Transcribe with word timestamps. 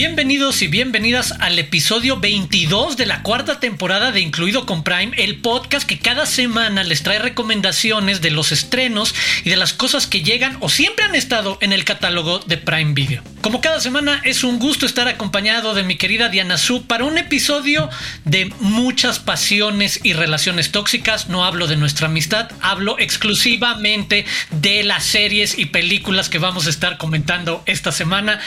Bienvenidos 0.00 0.62
y 0.62 0.66
bienvenidas 0.66 1.34
al 1.40 1.58
episodio 1.58 2.18
22 2.18 2.96
de 2.96 3.04
la 3.04 3.22
cuarta 3.22 3.60
temporada 3.60 4.12
de 4.12 4.22
Incluido 4.22 4.64
con 4.64 4.82
Prime, 4.82 5.12
el 5.18 5.36
podcast 5.42 5.86
que 5.86 5.98
cada 5.98 6.24
semana 6.24 6.84
les 6.84 7.02
trae 7.02 7.18
recomendaciones 7.18 8.22
de 8.22 8.30
los 8.30 8.50
estrenos 8.50 9.14
y 9.44 9.50
de 9.50 9.56
las 9.56 9.74
cosas 9.74 10.06
que 10.06 10.22
llegan 10.22 10.56
o 10.60 10.70
siempre 10.70 11.04
han 11.04 11.14
estado 11.14 11.58
en 11.60 11.74
el 11.74 11.84
catálogo 11.84 12.38
de 12.38 12.56
Prime 12.56 12.94
Video. 12.94 13.22
Como 13.42 13.60
cada 13.60 13.78
semana 13.78 14.22
es 14.24 14.42
un 14.42 14.58
gusto 14.58 14.86
estar 14.86 15.06
acompañado 15.06 15.74
de 15.74 15.82
mi 15.82 15.98
querida 15.98 16.30
Diana 16.30 16.56
Su 16.56 16.86
para 16.86 17.04
un 17.04 17.18
episodio 17.18 17.90
de 18.24 18.46
muchas 18.60 19.18
pasiones 19.18 20.00
y 20.02 20.14
relaciones 20.14 20.72
tóxicas. 20.72 21.28
No 21.28 21.44
hablo 21.44 21.66
de 21.66 21.76
nuestra 21.76 22.06
amistad, 22.06 22.50
hablo 22.62 22.98
exclusivamente 22.98 24.24
de 24.50 24.82
las 24.82 25.04
series 25.04 25.58
y 25.58 25.66
películas 25.66 26.30
que 26.30 26.38
vamos 26.38 26.66
a 26.68 26.70
estar 26.70 26.96
comentando 26.96 27.62
esta 27.66 27.92
semana. 27.92 28.40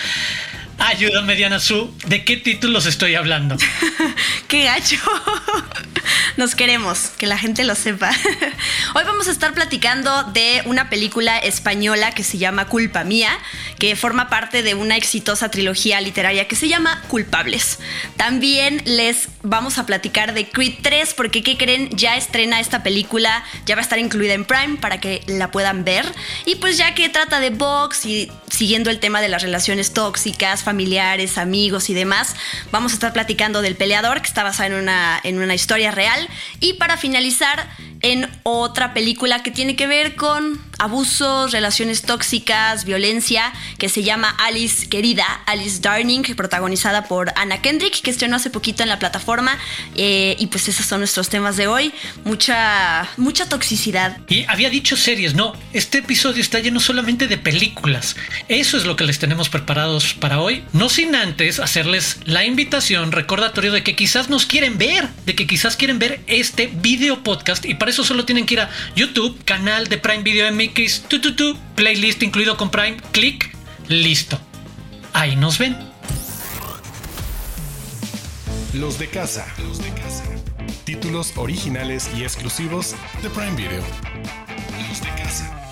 Ayúdame, 0.78 1.36
Diana 1.36 1.60
Su. 1.60 1.94
¿De 2.08 2.24
qué 2.24 2.38
títulos 2.38 2.86
estoy 2.86 3.16
hablando? 3.16 3.58
¡Qué 4.48 4.64
gacho! 4.64 4.98
Nos 6.38 6.56
queremos, 6.56 7.12
que 7.18 7.28
la 7.28 7.38
gente 7.38 7.64
lo 7.64 7.76
sepa. 7.76 8.10
Hoy 8.96 9.04
vamos 9.06 9.28
a 9.28 9.32
estar 9.32 9.54
platicando 9.54 10.24
de 10.34 10.64
una 10.66 10.90
película 10.90 11.38
española 11.38 12.12
que 12.12 12.24
se 12.24 12.38
llama 12.38 12.66
Culpa 12.68 13.04
Mía, 13.04 13.32
que 13.78 13.96
forma 13.96 14.30
parte 14.30 14.64
de 14.64 14.74
una 14.74 14.98
exitosa 14.98 15.50
trilogía 15.50 16.02
literaria 16.02 16.48
que 16.48 16.56
se 16.56 16.68
llama 16.68 17.02
Culpables. 17.08 17.80
También 18.18 18.82
les 18.86 19.28
vamos 19.44 19.78
a 19.78 19.86
platicar 19.86 20.34
de 20.34 20.50
Creed 20.50 20.76
3, 20.82 21.14
porque 21.14 21.44
¿qué 21.44 21.58
creen? 21.58 21.90
Ya 21.92 22.16
estrena 22.16 22.60
esta 22.60 22.82
película, 22.82 23.44
ya 23.66 23.76
va 23.76 23.82
a 23.82 23.84
estar 23.84 24.00
incluida 24.00 24.34
en 24.34 24.46
Prime 24.46 24.78
para 24.78 25.00
que 25.00 25.22
la 25.28 25.52
puedan 25.52 25.84
ver. 25.84 26.06
Y 26.46 26.56
pues 26.56 26.78
ya 26.78 26.96
que 26.96 27.10
trata 27.10 27.42
de 27.42 27.50
box 27.50 28.06
y 28.06 28.32
siguiendo 28.50 28.90
el 28.90 29.00
tema 29.00 29.22
de 29.22 29.28
las 29.28 29.44
relaciones 29.44 29.94
tóxicas, 29.94 30.64
familiares, 30.64 31.38
amigos 31.38 31.90
y 31.90 31.94
demás, 31.94 32.36
vamos 32.72 32.94
a 32.94 32.96
estar 32.96 33.12
platicando 33.12 33.62
del 33.62 33.76
peleador, 33.76 34.22
que 34.22 34.28
está 34.28 34.44
basado 34.44 34.74
en 34.74 34.84
una, 34.84 35.20
en 35.24 35.38
una 35.38 35.54
historia 35.54 35.92
real. 35.92 36.28
Y 36.62 36.74
para 36.74 36.96
finalizar, 36.96 37.68
en 38.02 38.30
otra 38.44 38.94
película 38.94 39.44
que 39.44 39.52
tiene 39.52 39.76
que 39.76 39.88
ver 39.88 40.16
con 40.16 40.62
abusos, 40.78 41.52
relaciones 41.52 42.02
tóxicas, 42.02 42.84
violencia, 42.84 43.54
que 43.78 43.88
se 43.88 44.04
llama 44.04 44.36
Alice 44.40 44.90
Querida, 44.90 45.26
Alice 45.46 45.80
Darning, 45.80 46.24
protagonizada 46.36 47.06
por 47.06 47.32
Anna 47.38 47.62
Kendrick, 47.62 48.02
que 48.02 48.12
estrenó 48.12 48.36
hace 48.36 48.50
poquito 48.50 48.84
en 48.84 48.90
la 48.90 49.00
plataforma. 49.00 49.33
Eh, 49.96 50.36
y 50.40 50.48
pues 50.48 50.68
esos 50.68 50.86
son 50.86 51.00
nuestros 51.00 51.30
temas 51.30 51.58
de 51.58 51.68
hoy. 51.68 51.94
Mucha, 52.24 53.10
mucha 53.18 53.48
toxicidad. 53.48 54.18
Y 54.30 54.46
había 54.48 54.70
dicho 54.70 54.96
series, 54.96 55.34
no, 55.34 55.54
este 55.74 56.00
episodio 56.00 56.42
está 56.42 56.60
lleno 56.60 56.80
solamente 56.80 57.28
de 57.28 57.38
películas. 57.38 58.16
Eso 58.48 58.78
es 58.78 58.86
lo 58.86 58.96
que 58.96 59.04
les 59.04 59.20
tenemos 59.20 59.50
preparados 59.50 60.14
para 60.14 60.40
hoy. 60.40 60.64
No 60.74 60.90
sin 60.90 61.16
antes 61.16 61.60
hacerles 61.60 62.18
la 62.26 62.46
invitación, 62.46 63.12
recordatorio 63.12 63.72
de 63.72 63.84
que 63.84 63.96
quizás 63.96 64.30
nos 64.30 64.46
quieren 64.46 64.78
ver, 64.78 65.10
de 65.26 65.36
que 65.36 65.48
quizás 65.48 65.76
quieren 65.76 66.00
ver 66.00 66.22
este 66.28 66.68
video 66.68 67.24
podcast 67.24 67.66
y 67.66 67.76
para 67.76 67.92
eso 67.92 68.04
solo 68.04 68.26
tienen 68.26 68.46
que 68.46 68.56
ir 68.56 68.60
a 68.62 68.70
YouTube, 68.96 69.44
canal 69.46 69.88
de 69.88 69.98
Prime 69.98 70.24
Video 70.24 70.52
MX, 70.52 71.04
tu, 71.08 71.20
tu, 71.20 71.36
tu, 71.36 71.58
playlist 71.76 72.24
incluido 72.24 72.58
con 72.58 72.70
Prime, 72.70 72.98
clic, 73.12 73.56
listo. 73.88 74.40
Ahí 75.14 75.36
nos 75.36 75.58
ven. 75.58 75.93
Los 78.74 78.98
de 78.98 79.08
casa. 79.08 79.46
Los 79.60 79.84
de 79.84 79.90
casa. 79.92 80.24
Títulos 80.84 81.34
originales 81.36 82.10
y 82.18 82.24
exclusivos 82.24 82.96
de 83.22 83.30
Prime 83.30 83.56
Video. 83.56 83.84
Los 84.90 85.00
de 85.00 85.10
casa. 85.10 85.70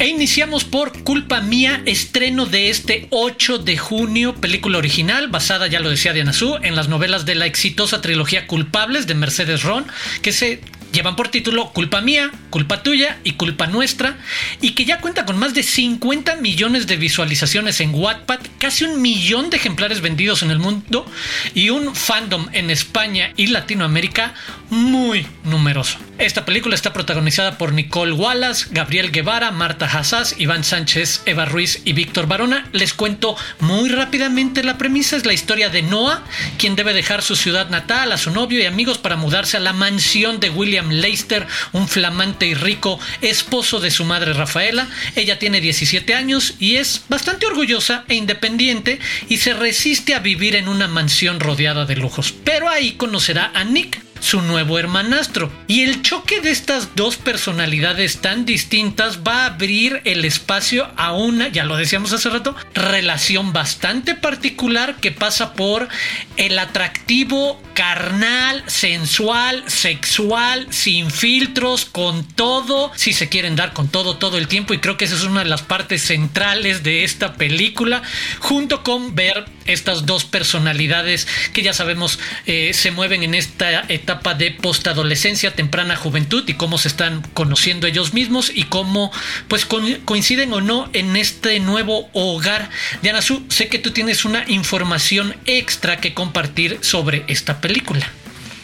E 0.00 0.08
iniciamos 0.08 0.64
por 0.64 1.04
Culpa 1.04 1.40
Mía, 1.42 1.80
estreno 1.86 2.44
de 2.44 2.70
este 2.70 3.06
8 3.10 3.58
de 3.58 3.78
junio, 3.78 4.34
película 4.34 4.78
original 4.78 5.28
basada, 5.28 5.68
ya 5.68 5.78
lo 5.78 5.90
decía 5.90 6.12
Diana 6.12 6.32
Su, 6.32 6.56
en 6.56 6.74
las 6.74 6.88
novelas 6.88 7.24
de 7.24 7.36
la 7.36 7.46
exitosa 7.46 8.00
trilogía 8.00 8.48
Culpables 8.48 9.06
de 9.06 9.14
Mercedes 9.14 9.62
Ron, 9.62 9.86
que 10.22 10.32
se 10.32 10.60
llevan 10.92 11.16
por 11.16 11.28
título 11.28 11.70
Culpa 11.72 12.00
Mía, 12.00 12.30
Culpa 12.50 12.82
Tuya 12.82 13.18
y 13.24 13.32
Culpa 13.32 13.66
Nuestra, 13.66 14.18
y 14.60 14.70
que 14.70 14.84
ya 14.84 15.00
cuenta 15.00 15.24
con 15.24 15.38
más 15.38 15.54
de 15.54 15.62
50 15.62 16.36
millones 16.36 16.86
de 16.86 16.96
visualizaciones 16.96 17.80
en 17.80 17.94
Wattpad, 17.94 18.40
casi 18.58 18.84
un 18.84 19.00
millón 19.00 19.50
de 19.50 19.56
ejemplares 19.56 20.00
vendidos 20.00 20.42
en 20.42 20.50
el 20.50 20.58
mundo 20.58 21.10
y 21.54 21.70
un 21.70 21.94
fandom 21.94 22.48
en 22.52 22.70
España 22.70 23.32
y 23.36 23.48
Latinoamérica 23.48 24.34
muy 24.70 25.26
numeroso. 25.44 25.98
Esta 26.18 26.44
película 26.44 26.74
está 26.74 26.92
protagonizada 26.92 27.58
por 27.58 27.72
Nicole 27.72 28.12
Wallace, 28.12 28.66
Gabriel 28.70 29.10
Guevara, 29.10 29.50
Marta 29.50 29.86
Hassas, 29.86 30.36
Iván 30.38 30.62
Sánchez, 30.62 31.22
Eva 31.26 31.46
Ruiz 31.46 31.82
y 31.84 31.94
Víctor 31.94 32.26
Barona. 32.26 32.68
Les 32.72 32.94
cuento 32.94 33.36
muy 33.60 33.88
rápidamente 33.88 34.62
la 34.62 34.78
premisa. 34.78 35.16
Es 35.16 35.26
la 35.26 35.32
historia 35.32 35.68
de 35.68 35.82
Noah, 35.82 36.22
quien 36.58 36.76
debe 36.76 36.92
dejar 36.92 37.22
su 37.22 37.34
ciudad 37.34 37.70
natal 37.70 38.12
a 38.12 38.18
su 38.18 38.30
novio 38.30 38.60
y 38.60 38.66
amigos 38.66 38.98
para 38.98 39.16
mudarse 39.16 39.56
a 39.56 39.60
la 39.60 39.72
mansión 39.72 40.38
de 40.38 40.50
William 40.50 40.81
Leicester, 40.90 41.46
un 41.72 41.88
flamante 41.88 42.46
y 42.46 42.54
rico 42.54 42.98
esposo 43.20 43.80
de 43.80 43.90
su 43.90 44.04
madre 44.04 44.32
Rafaela. 44.32 44.88
Ella 45.14 45.38
tiene 45.38 45.60
17 45.60 46.14
años 46.14 46.54
y 46.58 46.76
es 46.76 47.04
bastante 47.08 47.46
orgullosa 47.46 48.04
e 48.08 48.14
independiente 48.14 48.98
y 49.28 49.38
se 49.38 49.54
resiste 49.54 50.14
a 50.14 50.20
vivir 50.20 50.56
en 50.56 50.68
una 50.68 50.88
mansión 50.88 51.40
rodeada 51.40 51.84
de 51.84 51.96
lujos. 51.96 52.32
Pero 52.44 52.68
ahí 52.68 52.92
conocerá 52.92 53.50
a 53.54 53.64
Nick, 53.64 54.00
su 54.22 54.40
nuevo 54.40 54.78
hermanastro. 54.78 55.52
Y 55.66 55.82
el 55.82 56.00
choque 56.02 56.40
de 56.40 56.50
estas 56.50 56.94
dos 56.94 57.16
personalidades 57.16 58.18
tan 58.18 58.44
distintas 58.46 59.20
va 59.26 59.42
a 59.42 59.46
abrir 59.46 60.00
el 60.04 60.24
espacio 60.24 60.88
a 60.96 61.12
una, 61.12 61.48
ya 61.48 61.64
lo 61.64 61.76
decíamos 61.76 62.12
hace 62.12 62.30
rato, 62.30 62.54
relación 62.72 63.52
bastante 63.52 64.14
particular 64.14 64.96
que 64.96 65.10
pasa 65.10 65.54
por 65.54 65.88
el 66.36 66.58
atractivo 66.58 67.60
carnal, 67.72 68.62
sensual, 68.66 69.64
sexual, 69.66 70.66
sin 70.70 71.10
filtros, 71.10 71.84
con 71.84 72.24
todo, 72.24 72.92
si 72.94 73.12
se 73.12 73.28
quieren 73.28 73.56
dar 73.56 73.72
con 73.72 73.88
todo 73.88 74.16
todo 74.16 74.38
el 74.38 74.48
tiempo 74.48 74.74
y 74.74 74.78
creo 74.78 74.96
que 74.96 75.04
esa 75.04 75.16
es 75.16 75.22
una 75.22 75.42
de 75.42 75.48
las 75.48 75.62
partes 75.62 76.02
centrales 76.02 76.82
de 76.82 77.04
esta 77.04 77.34
película, 77.34 78.02
junto 78.40 78.82
con 78.82 79.14
ver 79.14 79.46
estas 79.64 80.06
dos 80.06 80.24
personalidades 80.24 81.26
que 81.52 81.62
ya 81.62 81.72
sabemos 81.72 82.18
eh, 82.46 82.72
se 82.74 82.90
mueven 82.90 83.22
en 83.22 83.34
esta 83.34 83.84
etapa 83.88 84.34
de 84.34 84.50
postadolescencia, 84.50 85.54
temprana 85.54 85.96
juventud 85.96 86.44
y 86.46 86.54
cómo 86.54 86.78
se 86.78 86.88
están 86.88 87.22
conociendo 87.34 87.86
ellos 87.86 88.12
mismos 88.12 88.50
y 88.54 88.64
cómo 88.64 89.12
pues 89.48 89.66
coinciden 89.66 90.52
o 90.52 90.60
no 90.60 90.88
en 90.92 91.16
este 91.16 91.60
nuevo 91.60 92.08
hogar. 92.12 92.70
Diana 93.02 93.22
Su, 93.22 93.44
sé 93.48 93.68
que 93.68 93.78
tú 93.78 93.92
tienes 93.92 94.24
una 94.24 94.44
información 94.48 95.34
extra 95.46 95.98
que 95.98 96.14
compartir 96.14 96.78
sobre 96.82 97.24
esta 97.28 97.60
película. 97.60 97.61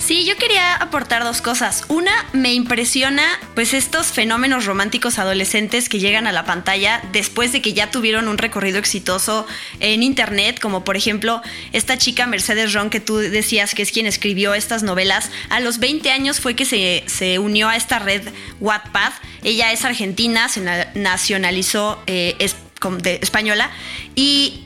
Sí, 0.08 0.24
yo 0.24 0.36
quería 0.36 0.74
aportar 0.76 1.22
dos 1.22 1.42
cosas. 1.42 1.84
Una, 1.88 2.12
me 2.32 2.54
impresiona 2.54 3.24
pues 3.54 3.74
estos 3.74 4.06
fenómenos 4.06 4.64
románticos 4.64 5.18
adolescentes 5.18 5.90
que 5.90 5.98
llegan 5.98 6.26
a 6.26 6.32
la 6.32 6.46
pantalla 6.46 7.02
después 7.12 7.52
de 7.52 7.60
que 7.60 7.74
ya 7.74 7.90
tuvieron 7.90 8.26
un 8.26 8.38
recorrido 8.38 8.78
exitoso 8.78 9.46
en 9.80 10.02
internet, 10.02 10.60
como 10.60 10.82
por 10.82 10.96
ejemplo 10.96 11.42
esta 11.74 11.98
chica 11.98 12.26
Mercedes 12.26 12.72
Ron 12.72 12.88
que 12.88 13.00
tú 13.00 13.16
decías 13.16 13.74
que 13.74 13.82
es 13.82 13.92
quien 13.92 14.06
escribió 14.06 14.54
estas 14.54 14.82
novelas. 14.82 15.30
A 15.50 15.60
los 15.60 15.78
20 15.78 16.10
años 16.10 16.40
fue 16.40 16.54
que 16.54 16.64
se, 16.64 17.04
se 17.06 17.38
unió 17.38 17.68
a 17.68 17.76
esta 17.76 17.98
red 17.98 18.22
Wattpad. 18.60 19.12
Ella 19.42 19.72
es 19.72 19.84
argentina, 19.84 20.48
se 20.48 20.62
nacionalizó 20.94 22.02
eh, 22.06 22.34
es, 22.38 22.56
de, 23.02 23.18
española 23.20 23.70
y 24.14 24.64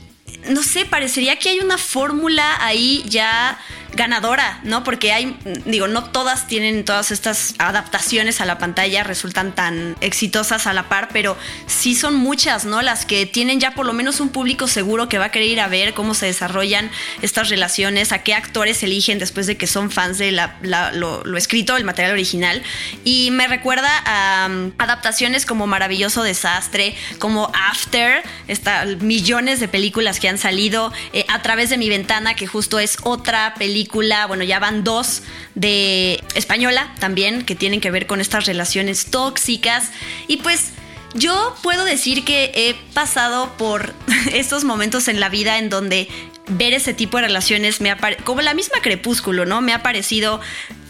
no 0.49 0.63
sé, 0.63 0.85
parecería 0.85 1.37
que 1.37 1.49
hay 1.49 1.59
una 1.59 1.77
fórmula 1.77 2.57
ahí 2.63 3.03
ya 3.07 3.59
ganadora, 3.93 4.59
¿no? 4.63 4.83
Porque 4.83 5.11
hay, 5.11 5.37
digo, 5.65 5.87
no 5.87 6.05
todas 6.05 6.47
tienen 6.47 6.83
todas 6.83 7.11
estas 7.11 7.55
adaptaciones 7.59 8.41
a 8.41 8.45
la 8.45 8.57
pantalla, 8.57 9.03
resultan 9.03 9.53
tan 9.53 9.95
exitosas 10.01 10.67
a 10.67 10.73
la 10.73 10.89
par, 10.89 11.09
pero 11.13 11.37
sí 11.67 11.95
son 11.95 12.15
muchas, 12.15 12.65
¿no? 12.65 12.81
Las 12.81 13.05
que 13.05 13.25
tienen 13.25 13.59
ya 13.59 13.71
por 13.71 13.85
lo 13.85 13.93
menos 13.93 14.19
un 14.19 14.29
público 14.29 14.67
seguro 14.67 15.09
que 15.09 15.17
va 15.17 15.25
a 15.25 15.31
querer 15.31 15.49
ir 15.49 15.59
a 15.61 15.67
ver 15.67 15.93
cómo 15.93 16.13
se 16.13 16.25
desarrollan 16.25 16.89
estas 17.21 17.49
relaciones, 17.49 18.11
a 18.11 18.23
qué 18.23 18.33
actores 18.33 18.81
eligen 18.83 19.19
después 19.19 19.47
de 19.47 19.57
que 19.57 19.67
son 19.67 19.91
fans 19.91 20.17
de 20.17 20.31
lo, 20.31 21.37
escrito, 21.37 21.77
el 21.77 21.83
material 21.83 22.13
original. 22.13 22.63
Y 23.03 23.29
me 23.31 23.47
recuerda 23.47 23.89
a 24.05 24.47
um, 24.47 24.71
adaptaciones 24.77 25.45
como 25.45 25.67
Maravilloso 25.67 26.23
Desastre, 26.23 26.95
como 27.19 27.51
After, 27.69 28.23
está, 28.47 28.85
millones 28.85 29.59
de 29.59 29.67
películas 29.67 30.19
que 30.19 30.29
han 30.29 30.37
salido 30.37 30.91
eh, 31.13 31.25
a 31.29 31.41
través 31.41 31.69
de 31.69 31.77
mi 31.77 31.89
ventana, 31.89 32.35
que 32.35 32.47
justo 32.47 32.79
es 32.79 32.97
otra 33.03 33.53
película 33.55 33.82
bueno, 34.27 34.43
ya 34.43 34.59
van 34.59 34.83
dos 34.83 35.23
de 35.55 36.23
española 36.35 36.93
también, 36.99 37.43
que 37.43 37.55
tienen 37.55 37.81
que 37.81 37.91
ver 37.91 38.07
con 38.07 38.21
estas 38.21 38.45
relaciones 38.45 39.05
tóxicas. 39.05 39.91
Y 40.27 40.37
pues 40.37 40.71
Yo 41.15 41.55
puedo 41.61 41.85
decir 41.85 42.25
que 42.25 42.51
he 42.55 42.75
pasado 42.93 43.53
por 43.57 43.93
estos 44.33 44.63
momentos 44.63 45.07
en 45.07 45.19
la 45.19 45.29
vida 45.29 45.59
en 45.59 45.69
donde 45.69 46.07
ver 46.47 46.73
ese 46.73 46.93
tipo 46.93 47.17
de 47.17 47.23
relaciones 47.23 47.81
me 47.81 47.91
ha 47.91 47.97
como 48.23 48.41
la 48.41 48.53
misma 48.53 48.81
crepúsculo, 48.81 49.45
¿no? 49.45 49.61
Me 49.61 49.73
ha 49.73 49.83
parecido 49.83 50.41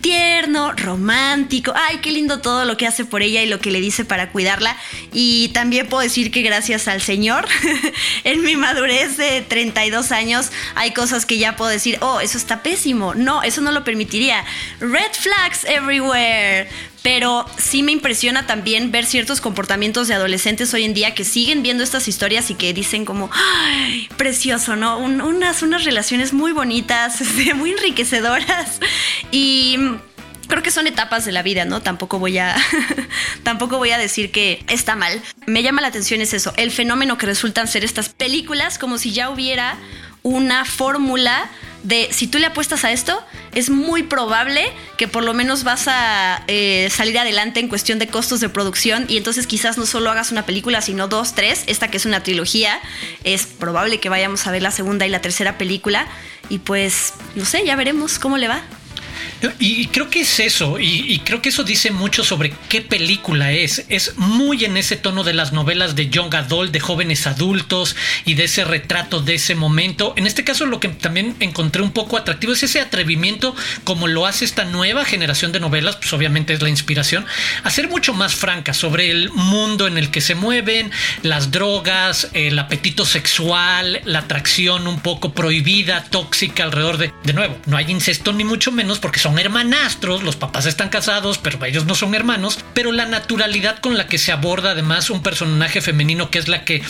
tierno, 0.03 0.73
romántico. 0.73 1.73
Ay, 1.75 1.99
qué 1.99 2.11
lindo 2.11 2.41
todo 2.41 2.65
lo 2.65 2.75
que 2.75 2.85
hace 2.85 3.05
por 3.05 3.23
ella 3.23 3.41
y 3.41 3.47
lo 3.47 3.59
que 3.59 3.71
le 3.71 3.79
dice 3.79 4.03
para 4.03 4.31
cuidarla. 4.31 4.77
Y 5.13 5.47
también 5.53 5.87
puedo 5.87 6.03
decir 6.03 6.29
que 6.29 6.41
gracias 6.41 6.87
al 6.89 7.01
Señor, 7.01 7.47
en 8.25 8.43
mi 8.43 8.57
madurez 8.57 9.15
de 9.15 9.41
32 9.41 10.11
años, 10.11 10.51
hay 10.75 10.91
cosas 10.91 11.25
que 11.25 11.37
ya 11.37 11.55
puedo 11.55 11.71
decir, 11.71 11.97
oh, 12.01 12.19
eso 12.19 12.37
está 12.37 12.61
pésimo. 12.61 13.15
No, 13.15 13.43
eso 13.43 13.61
no 13.61 13.71
lo 13.71 13.85
permitiría. 13.85 14.43
Red 14.81 15.13
flags 15.13 15.63
everywhere. 15.63 16.67
Pero 17.03 17.45
sí 17.57 17.83
me 17.83 17.91
impresiona 17.91 18.47
también 18.47 18.91
ver 18.91 19.05
ciertos 19.05 19.41
comportamientos 19.41 20.07
de 20.07 20.15
adolescentes 20.15 20.73
hoy 20.73 20.85
en 20.85 20.93
día 20.93 21.13
que 21.13 21.25
siguen 21.25 21.61
viendo 21.61 21.83
estas 21.83 22.07
historias 22.07 22.49
y 22.49 22.55
que 22.55 22.73
dicen 22.73 23.03
como, 23.03 23.29
ay, 23.33 24.07
precioso, 24.17 24.77
¿no? 24.77 24.97
unas, 24.97 25.61
unas 25.61 25.83
relaciones 25.83 26.33
muy 26.33 26.53
bonitas, 26.53 27.19
este, 27.21 27.53
muy 27.53 27.71
enriquecedoras. 27.71 28.79
Y 29.31 29.77
creo 30.47 30.63
que 30.63 30.71
son 30.71 30.87
etapas 30.87 31.25
de 31.25 31.33
la 31.33 31.43
vida, 31.43 31.65
¿no? 31.65 31.81
Tampoco 31.81 32.19
voy 32.19 32.37
a 32.37 32.55
tampoco 33.43 33.77
voy 33.77 33.91
a 33.91 33.97
decir 33.97 34.31
que 34.31 34.63
está 34.69 34.95
mal. 34.95 35.21
Me 35.45 35.61
llama 35.61 35.81
la 35.81 35.87
atención 35.87 36.21
es 36.21 36.33
eso, 36.33 36.53
el 36.55 36.71
fenómeno 36.71 37.17
que 37.17 37.25
resultan 37.25 37.67
ser 37.67 37.83
estas 37.83 38.09
películas 38.09 38.77
como 38.77 38.97
si 38.97 39.11
ya 39.11 39.29
hubiera 39.29 39.77
una 40.21 40.63
fórmula 40.63 41.49
de 41.83 42.09
si 42.11 42.27
tú 42.27 42.39
le 42.39 42.47
apuestas 42.47 42.83
a 42.85 42.91
esto, 42.91 43.21
es 43.53 43.69
muy 43.69 44.03
probable 44.03 44.63
que 44.97 45.07
por 45.07 45.23
lo 45.23 45.33
menos 45.33 45.63
vas 45.63 45.87
a 45.87 46.43
eh, 46.47 46.89
salir 46.89 47.19
adelante 47.19 47.59
en 47.59 47.67
cuestión 47.67 47.99
de 47.99 48.07
costos 48.07 48.39
de 48.39 48.49
producción 48.49 49.05
y 49.09 49.17
entonces 49.17 49.47
quizás 49.47 49.77
no 49.77 49.85
solo 49.85 50.09
hagas 50.09 50.31
una 50.31 50.45
película, 50.45 50.81
sino 50.81 51.07
dos, 51.07 51.35
tres. 51.35 51.63
Esta 51.67 51.89
que 51.89 51.97
es 51.97 52.05
una 52.05 52.23
trilogía, 52.23 52.79
es 53.23 53.45
probable 53.45 53.99
que 53.99 54.09
vayamos 54.09 54.47
a 54.47 54.51
ver 54.51 54.61
la 54.61 54.71
segunda 54.71 55.05
y 55.05 55.09
la 55.09 55.21
tercera 55.21 55.57
película 55.57 56.07
y 56.49 56.59
pues, 56.59 57.13
no 57.35 57.45
sé, 57.45 57.65
ya 57.65 57.75
veremos 57.75 58.19
cómo 58.19 58.37
le 58.37 58.47
va. 58.47 58.61
Y 59.59 59.87
creo 59.87 60.09
que 60.09 60.21
es 60.21 60.39
eso, 60.39 60.79
y, 60.79 61.19
creo 61.25 61.41
que 61.41 61.49
eso 61.49 61.63
dice 61.63 61.91
mucho 61.91 62.23
sobre 62.23 62.53
qué 62.69 62.81
película 62.81 63.51
es. 63.51 63.85
Es 63.89 64.17
muy 64.17 64.65
en 64.65 64.77
ese 64.77 64.95
tono 64.95 65.23
de 65.23 65.33
las 65.33 65.51
novelas 65.51 65.95
de 65.95 66.09
Young 66.09 66.33
Adult, 66.35 66.71
de 66.71 66.79
jóvenes 66.79 67.27
adultos 67.27 67.95
y 68.25 68.35
de 68.35 68.45
ese 68.45 68.63
retrato 68.63 69.21
de 69.21 69.35
ese 69.35 69.55
momento. 69.55 70.13
En 70.17 70.27
este 70.27 70.43
caso, 70.43 70.65
lo 70.65 70.79
que 70.79 70.89
también 70.89 71.35
encontré 71.39 71.81
un 71.81 71.91
poco 71.91 72.17
atractivo 72.17 72.53
es 72.53 72.63
ese 72.63 72.79
atrevimiento, 72.79 73.55
como 73.83 74.07
lo 74.07 74.25
hace 74.25 74.45
esta 74.45 74.65
nueva 74.65 75.05
generación 75.05 75.51
de 75.51 75.59
novelas, 75.59 75.97
pues 75.97 76.13
obviamente 76.13 76.53
es 76.53 76.61
la 76.61 76.69
inspiración, 76.69 77.25
a 77.63 77.69
ser 77.69 77.89
mucho 77.89 78.13
más 78.13 78.35
franca 78.35 78.73
sobre 78.73 79.11
el 79.11 79.29
mundo 79.31 79.87
en 79.87 79.97
el 79.97 80.09
que 80.11 80.21
se 80.21 80.35
mueven, 80.35 80.91
las 81.21 81.51
drogas, 81.51 82.29
el 82.33 82.57
apetito 82.59 83.05
sexual, 83.05 84.01
la 84.05 84.19
atracción 84.19 84.87
un 84.87 84.99
poco 85.01 85.33
prohibida, 85.33 86.05
tóxica 86.05 86.63
alrededor 86.63 86.97
de. 86.97 87.13
De 87.23 87.33
nuevo, 87.33 87.57
no 87.65 87.77
hay 87.77 87.89
incesto 87.89 88.33
ni 88.33 88.43
mucho 88.43 88.71
menos 88.71 88.99
porque 88.99 89.19
son 89.19 89.32
hermanastros, 89.39 90.23
los 90.23 90.35
papás 90.35 90.65
están 90.65 90.89
casados, 90.89 91.37
pero 91.37 91.63
ellos 91.65 91.85
no 91.85 91.95
son 91.95 92.15
hermanos, 92.15 92.59
pero 92.73 92.91
la 92.91 93.05
naturalidad 93.05 93.79
con 93.79 93.97
la 93.97 94.07
que 94.07 94.17
se 94.17 94.31
aborda 94.31 94.71
además 94.71 95.09
un 95.09 95.23
personaje 95.23 95.81
femenino 95.81 96.29
que 96.29 96.39
es 96.39 96.47
la 96.47 96.65
que 96.65 96.81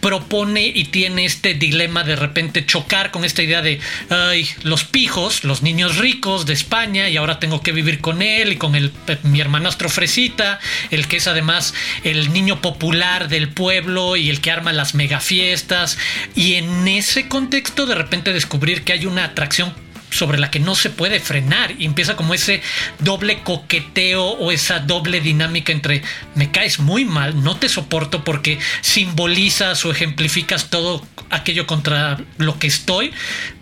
propone 0.00 0.66
y 0.66 0.84
tiene 0.84 1.24
este 1.24 1.54
dilema 1.54 2.04
de 2.04 2.16
repente 2.16 2.64
chocar 2.64 3.10
con 3.10 3.24
esta 3.24 3.42
idea 3.42 3.62
de 3.62 3.80
ay, 4.10 4.48
los 4.62 4.84
pijos, 4.84 5.44
los 5.44 5.62
niños 5.62 5.96
ricos 5.96 6.46
de 6.46 6.52
España 6.52 7.08
y 7.08 7.16
ahora 7.16 7.40
tengo 7.40 7.62
que 7.62 7.72
vivir 7.72 8.00
con 8.00 8.22
él 8.22 8.52
y 8.52 8.56
con 8.56 8.74
el, 8.74 8.92
mi 9.24 9.40
hermanastro 9.40 9.88
Fresita, 9.88 10.60
el 10.90 11.08
que 11.08 11.16
es 11.16 11.26
además 11.26 11.74
el 12.04 12.32
niño 12.32 12.60
popular 12.60 13.28
del 13.28 13.48
pueblo 13.48 14.16
y 14.16 14.30
el 14.30 14.40
que 14.40 14.50
arma 14.50 14.72
las 14.72 14.94
megafiestas 14.94 15.98
y 16.34 16.54
en 16.54 16.86
ese 16.86 17.28
contexto 17.28 17.86
de 17.86 17.94
repente 17.94 18.32
descubrir 18.32 18.84
que 18.84 18.92
hay 18.92 19.06
una 19.06 19.24
atracción 19.24 19.74
sobre 20.10 20.38
la 20.38 20.50
que 20.50 20.60
no 20.60 20.74
se 20.74 20.90
puede 20.90 21.20
frenar 21.20 21.74
y 21.78 21.84
empieza 21.84 22.16
como 22.16 22.34
ese 22.34 22.62
doble 22.98 23.42
coqueteo 23.42 24.24
o 24.24 24.50
esa 24.50 24.80
doble 24.80 25.20
dinámica 25.20 25.72
entre 25.72 26.02
me 26.34 26.50
caes 26.50 26.78
muy 26.78 27.04
mal, 27.04 27.42
no 27.42 27.56
te 27.56 27.68
soporto 27.68 28.24
porque 28.24 28.58
simbolizas 28.80 29.84
o 29.84 29.90
ejemplificas 29.90 30.70
todo 30.70 31.06
aquello 31.30 31.66
contra 31.66 32.18
lo 32.38 32.58
que 32.58 32.66
estoy, 32.66 33.12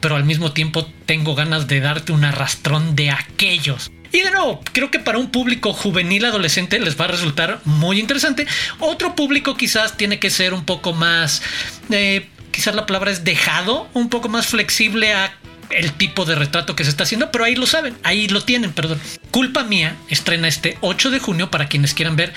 pero 0.00 0.16
al 0.16 0.24
mismo 0.24 0.52
tiempo 0.52 0.86
tengo 1.06 1.34
ganas 1.34 1.66
de 1.66 1.80
darte 1.80 2.12
un 2.12 2.24
arrastrón 2.24 2.96
de 2.96 3.10
aquellos. 3.10 3.90
Y 4.12 4.20
de 4.20 4.30
nuevo, 4.30 4.60
creo 4.72 4.90
que 4.90 4.98
para 4.98 5.18
un 5.18 5.30
público 5.30 5.72
juvenil 5.72 6.24
adolescente 6.24 6.78
les 6.78 6.98
va 6.98 7.06
a 7.06 7.08
resultar 7.08 7.60
muy 7.64 7.98
interesante. 7.98 8.46
Otro 8.78 9.14
público 9.14 9.56
quizás 9.56 9.96
tiene 9.96 10.18
que 10.18 10.30
ser 10.30 10.54
un 10.54 10.64
poco 10.64 10.92
más, 10.92 11.42
eh, 11.90 12.28
quizás 12.50 12.74
la 12.74 12.86
palabra 12.86 13.10
es 13.10 13.24
dejado, 13.24 13.88
un 13.94 14.08
poco 14.08 14.28
más 14.28 14.46
flexible 14.46 15.12
a 15.12 15.36
el 15.70 15.92
tipo 15.92 16.24
de 16.24 16.34
retrato 16.34 16.76
que 16.76 16.84
se 16.84 16.90
está 16.90 17.04
haciendo, 17.04 17.30
pero 17.30 17.44
ahí 17.44 17.54
lo 17.54 17.66
saben, 17.66 17.96
ahí 18.02 18.28
lo 18.28 18.42
tienen, 18.42 18.72
perdón. 18.72 19.00
Culpa 19.30 19.64
mía 19.64 19.96
estrena 20.08 20.48
este 20.48 20.78
8 20.80 21.10
de 21.10 21.18
junio 21.18 21.50
para 21.50 21.68
quienes 21.68 21.94
quieran 21.94 22.16
ver 22.16 22.32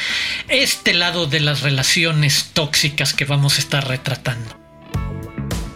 este 0.48 0.94
lado 0.94 1.26
de 1.26 1.40
las 1.40 1.62
relaciones 1.62 2.52
tóxicas 2.54 3.14
que 3.14 3.26
vamos 3.26 3.58
a 3.58 3.62
estar 3.62 3.88
retratando. 3.88 4.60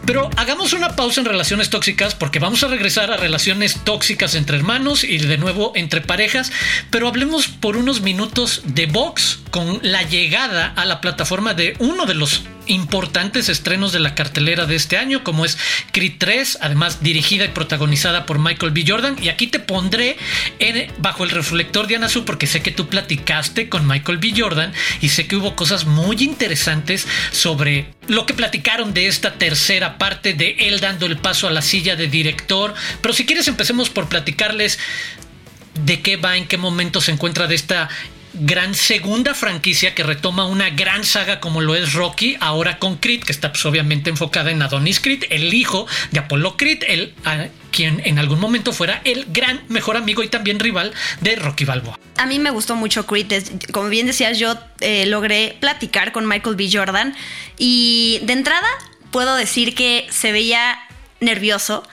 Pero 0.05 0.29
hagamos 0.35 0.73
una 0.73 0.97
pausa 0.97 1.21
en 1.21 1.25
relaciones 1.25 1.69
tóxicas 1.69 2.13
porque 2.13 2.39
vamos 2.39 2.61
a 2.63 2.67
regresar 2.67 3.09
a 3.11 3.17
relaciones 3.17 3.79
tóxicas 3.85 4.35
entre 4.35 4.57
hermanos 4.57 5.05
y 5.05 5.17
de 5.17 5.37
nuevo 5.37 5.71
entre 5.75 6.01
parejas, 6.01 6.51
pero 6.89 7.07
hablemos 7.07 7.47
por 7.47 7.77
unos 7.77 8.01
minutos 8.01 8.63
de 8.65 8.85
Vox 8.85 9.39
con 9.49 9.79
la 9.81 10.03
llegada 10.03 10.73
a 10.75 10.83
la 10.83 10.99
plataforma 10.99 11.53
de 11.53 11.75
uno 11.79 12.05
de 12.05 12.15
los 12.15 12.43
importantes 12.67 13.49
estrenos 13.49 13.91
de 13.91 13.99
la 13.99 14.15
cartelera 14.15 14.65
de 14.65 14.75
este 14.75 14.97
año, 14.97 15.23
como 15.23 15.45
es 15.45 15.57
Creed 15.91 16.13
3, 16.17 16.59
además 16.61 17.01
dirigida 17.01 17.45
y 17.45 17.49
protagonizada 17.49 18.25
por 18.25 18.39
Michael 18.39 18.71
B. 18.71 18.83
Jordan. 18.87 19.17
Y 19.21 19.29
aquí 19.29 19.47
te 19.47 19.59
pondré 19.59 20.17
bajo 20.99 21.23
el 21.23 21.29
reflector 21.29 21.87
de 21.87 21.95
Anasu, 21.95 22.25
porque 22.25 22.47
sé 22.47 22.61
que 22.61 22.71
tú 22.71 22.87
platicaste 22.87 23.69
con 23.69 23.87
Michael 23.87 24.17
B. 24.17 24.33
Jordan 24.35 24.73
y 25.01 25.09
sé 25.09 25.27
que 25.27 25.35
hubo 25.35 25.55
cosas 25.55 25.85
muy 25.85 26.17
interesantes 26.23 27.07
sobre 27.31 27.87
lo 28.07 28.25
que 28.25 28.33
platicaron 28.33 28.93
de 28.93 29.07
esta 29.07 29.33
tercera 29.33 29.97
parte 29.97 30.33
de 30.33 30.55
él 30.59 30.79
dando 30.79 31.05
el 31.05 31.17
paso 31.17 31.47
a 31.47 31.51
la 31.51 31.61
silla 31.61 31.95
de 31.95 32.07
director. 32.07 32.73
Pero 33.01 33.13
si 33.13 33.25
quieres, 33.25 33.47
empecemos 33.47 33.89
por 33.89 34.09
platicarles 34.09 34.79
de 35.85 36.01
qué 36.01 36.17
va, 36.17 36.37
en 36.37 36.47
qué 36.47 36.57
momento 36.57 37.01
se 37.01 37.11
encuentra 37.11 37.47
de 37.47 37.55
esta 37.55 37.89
gran 38.33 38.73
segunda 38.75 39.33
franquicia 39.33 39.93
que 39.93 40.03
retoma 40.03 40.45
una 40.45 40.69
gran 40.71 41.03
saga 41.03 41.39
como 41.39 41.61
lo 41.61 41.75
es 41.75 41.93
Rocky, 41.93 42.35
ahora 42.39 42.79
con 42.79 42.97
Creed, 42.97 43.23
que 43.23 43.31
está 43.31 43.51
pues, 43.51 43.65
obviamente 43.65 44.09
enfocada 44.09 44.51
en 44.51 44.61
Adonis 44.61 44.99
Creed, 44.99 45.25
el 45.29 45.53
hijo 45.53 45.87
de 46.11 46.19
Apollo 46.19 46.57
Creed, 46.57 46.83
el, 46.87 47.13
quien 47.71 48.01
en 48.05 48.19
algún 48.19 48.39
momento 48.39 48.73
fuera 48.73 49.01
el 49.03 49.25
gran 49.29 49.61
mejor 49.69 49.97
amigo 49.97 50.23
y 50.23 50.27
también 50.27 50.59
rival 50.59 50.93
de 51.21 51.35
Rocky 51.35 51.65
Balboa. 51.65 51.99
A 52.17 52.25
mí 52.25 52.39
me 52.39 52.49
gustó 52.49 52.75
mucho 52.75 53.05
Creed, 53.05 53.31
como 53.71 53.89
bien 53.89 54.07
decías, 54.07 54.39
yo 54.39 54.57
eh, 54.79 55.05
logré 55.05 55.57
platicar 55.59 56.11
con 56.11 56.27
Michael 56.27 56.55
B. 56.55 56.69
Jordan 56.71 57.15
y 57.57 58.19
de 58.23 58.33
entrada 58.33 58.67
puedo 59.11 59.35
decir 59.35 59.75
que 59.75 60.07
se 60.09 60.31
veía 60.31 60.79
nervioso 61.19 61.83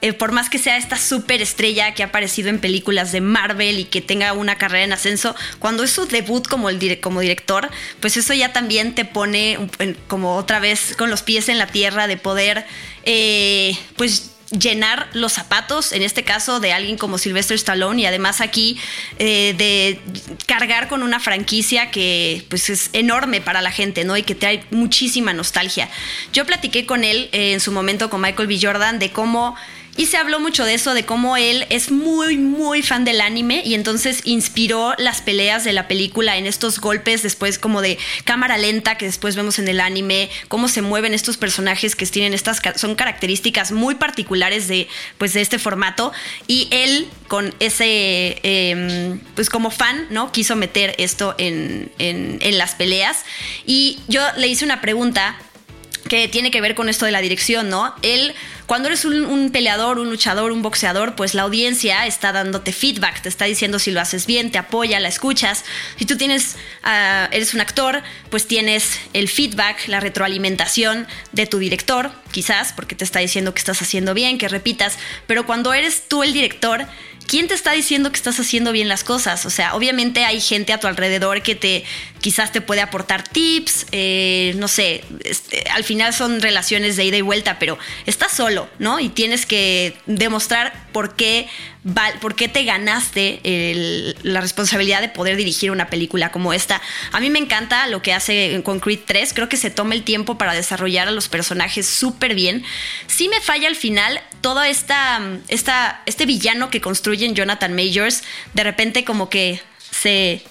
eh, 0.00 0.12
por 0.12 0.32
más 0.32 0.48
que 0.48 0.58
sea 0.58 0.76
esta 0.76 0.96
súper 0.96 1.42
estrella 1.42 1.94
que 1.94 2.02
ha 2.02 2.06
aparecido 2.06 2.48
en 2.48 2.58
películas 2.60 3.12
de 3.12 3.20
Marvel 3.20 3.78
y 3.78 3.84
que 3.84 4.00
tenga 4.00 4.32
una 4.32 4.56
carrera 4.56 4.84
en 4.84 4.92
ascenso, 4.92 5.34
cuando 5.58 5.82
es 5.82 5.90
su 5.90 6.06
debut 6.06 6.46
como, 6.46 6.68
el 6.68 7.00
como 7.00 7.20
director, 7.20 7.68
pues 8.00 8.16
eso 8.16 8.32
ya 8.34 8.52
también 8.52 8.94
te 8.94 9.04
pone 9.04 9.58
como 10.06 10.36
otra 10.36 10.60
vez 10.60 10.94
con 10.96 11.10
los 11.10 11.22
pies 11.22 11.48
en 11.48 11.58
la 11.58 11.66
tierra 11.66 12.06
de 12.06 12.16
poder, 12.16 12.66
eh, 13.04 13.76
pues 13.96 14.30
llenar 14.50 15.08
los 15.12 15.32
zapatos, 15.32 15.92
en 15.92 16.02
este 16.02 16.24
caso 16.24 16.60
de 16.60 16.72
alguien 16.72 16.96
como 16.96 17.18
Sylvester 17.18 17.54
Stallone 17.56 18.02
y 18.02 18.06
además 18.06 18.40
aquí 18.40 18.78
eh, 19.18 19.54
de 19.58 20.00
cargar 20.46 20.88
con 20.88 21.02
una 21.02 21.20
franquicia 21.20 21.90
que 21.90 22.44
pues 22.48 22.70
es 22.70 22.90
enorme 22.92 23.40
para 23.40 23.60
la 23.60 23.70
gente, 23.70 24.04
¿no? 24.04 24.16
Y 24.16 24.22
que 24.22 24.34
trae 24.34 24.64
muchísima 24.70 25.32
nostalgia. 25.32 25.90
Yo 26.32 26.46
platiqué 26.46 26.86
con 26.86 27.04
él 27.04 27.28
en 27.32 27.60
su 27.60 27.72
momento 27.72 28.08
con 28.08 28.20
Michael 28.20 28.48
B. 28.48 28.58
Jordan 28.60 28.98
de 28.98 29.10
cómo 29.10 29.54
y 29.98 30.06
se 30.06 30.16
habló 30.16 30.38
mucho 30.38 30.64
de 30.64 30.74
eso, 30.74 30.94
de 30.94 31.04
cómo 31.04 31.36
él 31.36 31.66
es 31.70 31.90
muy, 31.90 32.38
muy 32.38 32.82
fan 32.82 33.04
del 33.04 33.20
anime 33.20 33.62
y 33.64 33.74
entonces 33.74 34.20
inspiró 34.24 34.94
las 34.96 35.22
peleas 35.22 35.64
de 35.64 35.72
la 35.72 35.88
película 35.88 36.38
en 36.38 36.46
estos 36.46 36.80
golpes 36.80 37.24
después 37.24 37.58
como 37.58 37.82
de 37.82 37.98
cámara 38.24 38.58
lenta 38.58 38.96
que 38.96 39.06
después 39.06 39.34
vemos 39.34 39.58
en 39.58 39.66
el 39.66 39.80
anime, 39.80 40.30
cómo 40.46 40.68
se 40.68 40.82
mueven 40.82 41.14
estos 41.14 41.36
personajes 41.36 41.96
que 41.96 42.06
tienen 42.06 42.32
estas, 42.32 42.62
son 42.76 42.94
características 42.94 43.72
muy 43.72 43.96
particulares 43.96 44.68
de, 44.68 44.86
pues, 45.18 45.32
de 45.32 45.40
este 45.40 45.58
formato. 45.58 46.12
Y 46.46 46.68
él 46.70 47.08
con 47.26 47.52
ese, 47.58 48.38
em, 48.44 49.18
pues 49.34 49.50
como 49.50 49.70
fan, 49.70 50.06
¿no? 50.10 50.30
Quiso 50.30 50.54
meter 50.54 50.94
esto 50.98 51.34
en, 51.38 51.90
en, 51.98 52.38
en 52.40 52.56
las 52.56 52.76
peleas. 52.76 53.24
Y 53.66 53.98
yo 54.06 54.22
le 54.36 54.46
hice 54.46 54.64
una 54.64 54.80
pregunta 54.80 55.36
que 56.08 56.28
tiene 56.28 56.50
que 56.50 56.60
ver 56.60 56.74
con 56.74 56.88
esto 56.88 57.06
de 57.06 57.12
la 57.12 57.20
dirección, 57.20 57.68
¿no? 57.68 57.94
Él 58.02 58.34
Cuando 58.66 58.88
eres 58.88 59.04
un, 59.04 59.50
peleador, 59.50 59.98
un 59.98 60.10
luchador, 60.10 60.52
un 60.52 60.60
boxeador, 60.60 61.14
pues 61.14 61.34
la 61.34 61.42
audiencia 61.42 62.06
está 62.06 62.32
dándote 62.32 62.72
feedback, 62.72 63.22
te 63.22 63.28
está 63.28 63.46
diciendo 63.46 63.78
si 63.78 63.90
lo 63.90 64.00
haces 64.00 64.26
bien, 64.26 64.50
te 64.50 64.58
apoya, 64.58 65.00
la 65.00 65.08
escuchas. 65.08 65.64
Si 65.96 66.04
tú 66.04 66.16
tienes, 66.16 66.56
ah, 66.82 67.28
eres 67.32 67.54
un 67.54 67.60
actor, 67.60 68.02
pues 68.30 68.46
tienes 68.46 68.98
el 69.14 69.28
feedback, 69.28 69.88
la 69.88 70.00
retroalimentación 70.00 71.06
de 71.32 71.46
tu 71.46 71.58
director, 71.58 72.10
quizás, 72.30 72.72
porque 72.74 72.94
te 72.94 73.04
está 73.04 73.20
diciendo 73.20 73.54
que 73.54 73.60
estás 73.60 73.80
haciendo 73.80 74.12
bien, 74.12 74.36
que 74.36 74.48
repitas. 74.48 74.98
Pero 75.26 75.46
cuando 75.46 75.72
eres 75.72 76.08
tú 76.08 76.22
el 76.22 76.32
director, 76.34 76.86
¿quién 77.26 77.46
te 77.46 77.54
está 77.54 77.72
diciendo 77.72 78.10
que 78.10 78.16
estás 78.16 78.40
haciendo 78.40 78.72
bien 78.72 78.88
las 78.88 79.04
cosas? 79.04 79.46
O 79.46 79.50
sea, 79.50 79.74
obviamente 79.74 80.24
hay 80.24 80.40
gente 80.40 80.72
a 80.72 80.80
tu 80.80 80.88
alrededor 80.88 81.42
que 81.42 81.54
te 81.54 81.84
quizás 82.20 82.52
te 82.52 82.60
puede 82.60 82.80
aportar 82.80 83.22
tips, 83.22 83.86
eh, 83.92 84.54
no 84.56 84.68
sé, 84.68 85.04
este, 85.24 85.64
al 85.70 85.84
final 85.84 86.12
son 86.12 86.40
relaciones 86.40 86.96
de 86.96 87.04
ida 87.04 87.16
y 87.16 87.22
vuelta, 87.22 87.58
pero 87.58 87.78
estás 88.06 88.32
solo, 88.32 88.68
¿no? 88.78 89.00
Y 89.00 89.08
tienes 89.08 89.46
que 89.46 89.96
demostrar 90.06 90.88
por 90.92 91.14
qué, 91.16 91.48
por 92.20 92.34
qué 92.34 92.48
te 92.48 92.64
ganaste 92.64 94.14
la 94.22 94.40
responsabilidad 94.40 95.00
de 95.00 95.08
poder 95.08 95.36
dirigir 95.36 95.70
una 95.70 95.88
película 95.88 96.30
como 96.30 96.52
esta. 96.52 96.82
A 97.12 97.20
mí 97.20 97.30
me 97.30 97.38
encanta 97.38 97.86
lo 97.86 98.02
que 98.02 98.12
hace 98.12 98.60
con 98.64 98.80
Creed 98.80 99.00
3, 99.06 99.32
creo 99.32 99.48
que 99.48 99.56
se 99.56 99.70
toma 99.70 99.94
el 99.94 100.02
tiempo 100.02 100.38
para 100.38 100.54
desarrollar 100.54 101.08
a 101.08 101.12
los 101.12 101.28
personajes 101.28 101.86
súper 101.86 102.34
bien. 102.34 102.64
Sí 103.06 103.28
me 103.28 103.40
falla 103.40 103.68
al 103.68 103.76
final 103.76 104.20
todo 104.40 104.62
esta, 104.62 105.20
esta, 105.48 106.02
este 106.06 106.26
villano 106.26 106.70
que 106.70 106.80
construyen 106.80 107.34
Jonathan 107.34 107.74
Majors, 107.74 108.22
de 108.54 108.64
repente 108.64 109.04
como 109.04 109.28
que 109.30 109.60
se 109.90 110.42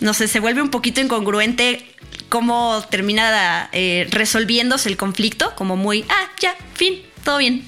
no 0.00 0.14
sé, 0.14 0.28
se 0.28 0.40
vuelve 0.40 0.62
un 0.62 0.70
poquito 0.70 1.00
incongruente 1.00 1.86
cómo 2.28 2.84
termina 2.90 3.68
eh, 3.72 4.06
resolviéndose 4.10 4.88
el 4.88 4.96
conflicto, 4.96 5.54
como 5.56 5.76
muy, 5.76 6.04
ah, 6.08 6.30
ya, 6.40 6.54
fin, 6.74 7.02
todo 7.24 7.38
bien. 7.38 7.64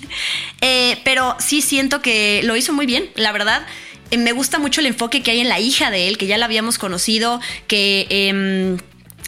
Eh, 0.60 0.98
pero 1.04 1.36
sí 1.38 1.62
siento 1.62 2.02
que 2.02 2.42
lo 2.44 2.56
hizo 2.56 2.72
muy 2.72 2.86
bien, 2.86 3.10
la 3.16 3.32
verdad. 3.32 3.66
Eh, 4.10 4.18
me 4.18 4.32
gusta 4.32 4.58
mucho 4.58 4.80
el 4.80 4.86
enfoque 4.86 5.22
que 5.22 5.30
hay 5.30 5.40
en 5.40 5.48
la 5.48 5.60
hija 5.60 5.90
de 5.90 6.08
él, 6.08 6.18
que 6.18 6.26
ya 6.26 6.38
la 6.38 6.46
habíamos 6.46 6.78
conocido, 6.78 7.40
que 7.66 8.06
em, 8.10 8.78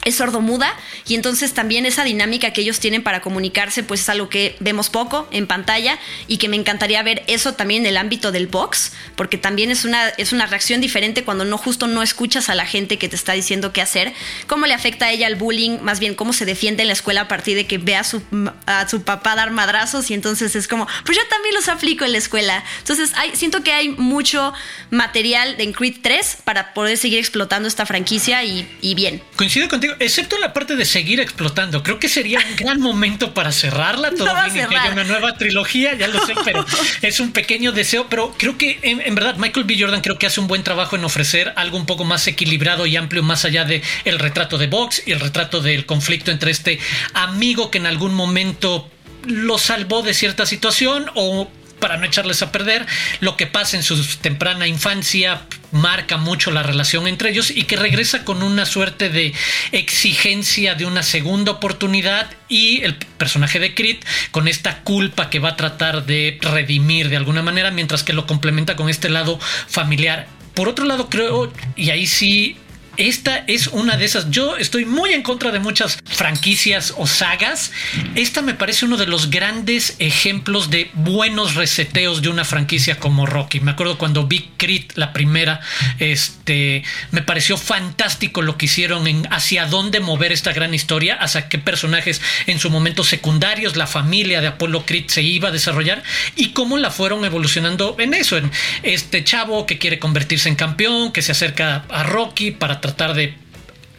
es 0.05 0.17
sordomuda 0.17 0.75
y 1.07 1.15
entonces 1.15 1.55
también 1.55 1.87
esa 1.87 2.05
dinámica 2.05 2.53
que 2.53 2.61
ellos 2.61 2.81
tienen 2.81 3.03
para 3.03 3.21
comunicarse 3.21 3.83
pues 3.83 4.01
es 4.01 4.09
algo 4.09 4.29
que 4.29 4.57
vemos 4.61 4.91
poco 4.91 5.29
en 5.31 5.47
pantalla 5.47 5.99
y 6.27 6.39
que 6.39 6.49
me 6.49 6.57
encantaría 6.57 7.03
ver 7.03 7.23
eso 7.27 7.55
también 7.55 7.83
en 7.83 7.91
el 7.91 7.97
ámbito 7.97 8.33
del 8.33 8.47
box 8.47 8.93
porque 9.17 9.39
también 9.39 9.71
es 9.71 9.85
una, 9.85 10.09
es 10.09 10.33
una 10.33 10.47
reacción 10.47 10.81
diferente 10.81 11.25
cuando 11.25 11.45
no 11.45 11.59
justo 11.59 11.87
no 11.87 12.03
escuchas 12.03 12.49
a 12.49 12.55
la 12.55 12.67
gente 12.67 12.99
que 12.99 13.09
te 13.09 13.17
está 13.17 13.33
diciendo 13.33 13.73
qué 13.73 13.81
hacer, 13.81 14.13
cómo 14.47 14.67
le 14.67 14.75
afecta 14.75 15.07
a 15.07 15.11
ella 15.13 15.27
el 15.27 15.37
bullying, 15.37 15.79
más 15.83 16.01
bien 16.01 16.15
cómo 16.15 16.33
se 16.33 16.45
defiende 16.45 16.83
en 16.83 16.89
la 16.89 16.95
escuela 16.95 17.23
a 17.23 17.29
partir 17.29 17.57
de 17.57 17.67
que 17.67 17.79
ve 17.79 17.97
a 17.97 18.05
su, 18.05 18.23
a 18.67 18.89
su 18.89 19.03
papá 19.03 19.35
dar 19.37 19.51
madrazos 19.51 20.11
y 20.11 20.15
entonces 20.15 20.57
es 20.57 20.69
como, 20.69 20.87
pues 21.05 21.17
yo 21.17 21.27
también 21.29 21.55
los 21.55 21.69
aplico 21.69 22.05
en 22.05 22.13
la 22.13 22.19
escuela. 22.19 22.65
Entonces 22.79 23.13
hay, 23.17 23.35
siento 23.35 23.63
que 23.63 23.73
hay 23.73 23.91
mucho 23.91 24.53
material 24.91 25.57
en 25.59 25.73
Creed 25.73 25.97
3 26.03 26.39
para 26.45 26.75
poder 26.75 26.97
seguir 26.97 27.19
explotando 27.19 27.69
esta 27.69 27.87
franquicia 27.87 28.43
y, 28.45 28.69
y 28.81 28.95
bien. 28.95 29.23
Coincido 29.37 29.69
contigo 29.69 29.92
excepto 29.99 30.39
la 30.39 30.53
parte 30.53 30.77
de 30.77 30.85
seguir 30.85 31.21
explotando. 31.21 31.83
Creo 31.83 31.99
que 31.99 32.09
sería 32.09 32.41
un 32.41 32.57
gran 32.57 32.81
momento 32.81 33.35
para 33.35 33.53
cerrarla. 33.53 34.11
Todavía 34.11 34.67
que 34.69 34.77
haya 34.77 34.93
una 34.93 35.05
nueva 35.05 35.37
trilogía, 35.37 35.95
ya 35.95 36.09
lo 36.09 36.25
sé, 36.25 36.35
pero 36.45 36.65
es 37.03 37.21
un 37.21 37.33
pequeño 37.33 37.73
deseo. 37.73 38.07
Pero 38.09 38.35
creo 38.39 38.59
que 38.59 38.79
en, 38.83 39.15
verdad 39.15 39.37
Michael 39.37 39.65
B. 39.65 39.77
Jordan 39.79 40.01
creo 40.01 40.19
que 40.19 40.27
hace 40.27 40.41
un 40.41 40.47
buen 40.47 40.63
trabajo 40.63 40.97
en 40.97 41.05
ofrecer 41.05 41.53
algo 41.57 41.77
un 41.77 41.87
poco 41.87 42.05
más 42.05 42.27
equilibrado 42.27 42.87
y 42.87 42.97
amplio, 42.97 43.23
más 43.23 43.45
allá 43.45 43.65
de 43.65 43.83
el 44.05 44.19
retrato 44.19 44.59
de 44.59 44.67
Vox 44.67 45.03
y 45.07 45.13
el 45.13 45.21
retrato 45.21 45.61
del 45.61 45.87
conflicto 45.87 46.31
entre 46.31 46.51
este 46.51 46.79
amigo 47.15 47.71
que 47.71 47.79
en 47.79 47.87
algún 47.87 48.15
momento 48.15 48.91
lo 49.27 49.59
salvó 49.59 50.03
de 50.03 50.15
cierta 50.15 50.47
situación 50.47 51.07
o 51.15 51.49
para 51.83 51.97
no 51.97 52.07
echarles 52.07 52.43
a 52.43 52.53
perder, 52.53 52.87
lo 53.19 53.37
que 53.37 53.49
pasa 53.49 53.77
en 53.77 53.83
su 53.83 54.01
temprana 54.19 54.69
infancia 54.69 55.43
marca 55.73 56.17
mucho 56.17 56.53
la 56.53 56.63
relación 56.63 57.09
entre 57.09 57.31
ellos 57.31 57.51
y 57.51 57.65
que 57.65 57.75
regresa 57.75 58.25
con 58.25 58.45
una 58.45 58.67
suerte 58.67 59.09
de 59.09 59.35
exigencia 59.73 60.77
de 60.77 60.87
una 60.87 61.03
segunda 61.03 61.51
oportunidad 61.51 62.31
y 62.49 62.83
el 62.83 62.95
personaje 62.95 63.59
de 63.59 63.75
Creed 63.75 63.97
con 64.31 64.47
esta 64.47 64.83
culpa 64.83 65.29
que 65.29 65.41
va 65.41 65.51
a 65.51 65.57
tratar 65.57 66.07
de 66.07 66.39
redimir 66.41 67.09
de 67.09 67.17
alguna 67.17 67.43
manera 67.43 67.73
mientras 67.73 68.05
que 68.05 68.13
lo 68.13 68.29
complementa 68.29 68.77
con 68.77 68.89
este 68.89 69.11
lado 69.11 69.41
familiar. 69.41 70.29
Por 70.55 70.69
otro 70.69 70.85
lado 70.85 71.09
creo, 71.09 71.53
y 71.75 71.91
ahí 71.91 72.07
sí 72.07 72.59
esta 72.97 73.45
es 73.47 73.69
una 73.69 73.97
de 73.97 74.05
esas. 74.05 74.31
Yo 74.31 74.57
estoy 74.57 74.85
muy 74.85 75.13
en 75.13 75.23
contra 75.23 75.51
de 75.51 75.59
muchas 75.59 75.99
franquicias 76.23 76.95
o 76.99 77.09
sagas. 77.09 77.73
Esta 78.15 78.43
me 78.43 78.55
parece 78.55 78.85
uno 78.85 78.97
de 78.97 79.09
los 79.09 79.29
grandes 79.29 79.97
ejemplos 79.99 80.71
de 80.71 80.89
buenos 80.95 81.57
reseteos 81.57 82.23
de 82.23 82.29
una 82.29 82.45
franquicia 82.45 83.01
como 83.01 83.27
Rocky. 83.27 83.59
Me 83.59 83.73
acuerdo 83.73 83.99
cuando 83.99 84.29
vi 84.29 84.49
Creed, 84.57 84.93
la 84.95 85.13
primera, 85.13 85.59
este, 85.99 86.85
me 87.11 87.23
pareció 87.23 87.57
fantástico 87.57 88.41
lo 88.41 88.57
que 88.57 88.67
hicieron 88.67 89.09
en 89.09 89.27
hacia 89.33 89.67
dónde 89.67 89.99
mover 89.99 90.31
esta 90.31 90.53
gran 90.53 90.75
historia, 90.75 91.17
hacia 91.17 91.49
qué 91.49 91.59
personajes 91.59 92.23
en 92.47 92.61
su 92.61 92.71
momento 92.71 93.03
secundarios, 93.03 93.75
la 93.75 93.89
familia 93.89 94.41
de 94.41 94.47
Apollo 94.47 94.87
Creed 94.87 95.09
se 95.09 95.23
iba 95.23 95.49
a 95.49 95.51
desarrollar 95.53 96.05
y 96.37 96.51
cómo 96.51 96.79
la 96.79 96.93
fueron 96.93 97.25
evolucionando 97.25 97.97
en 97.99 98.15
eso, 98.15 98.37
en 98.37 98.49
este 98.85 99.25
chavo 99.25 99.67
que 99.67 99.79
quiere 99.79 99.99
convertirse 99.99 100.49
en 100.49 100.55
campeón, 100.55 101.11
que 101.11 101.21
se 101.21 101.33
acerca 101.33 101.85
a 101.89 102.05
Rocky 102.05 102.53
para 102.53 102.81
tratar 102.81 103.15
de 103.15 103.43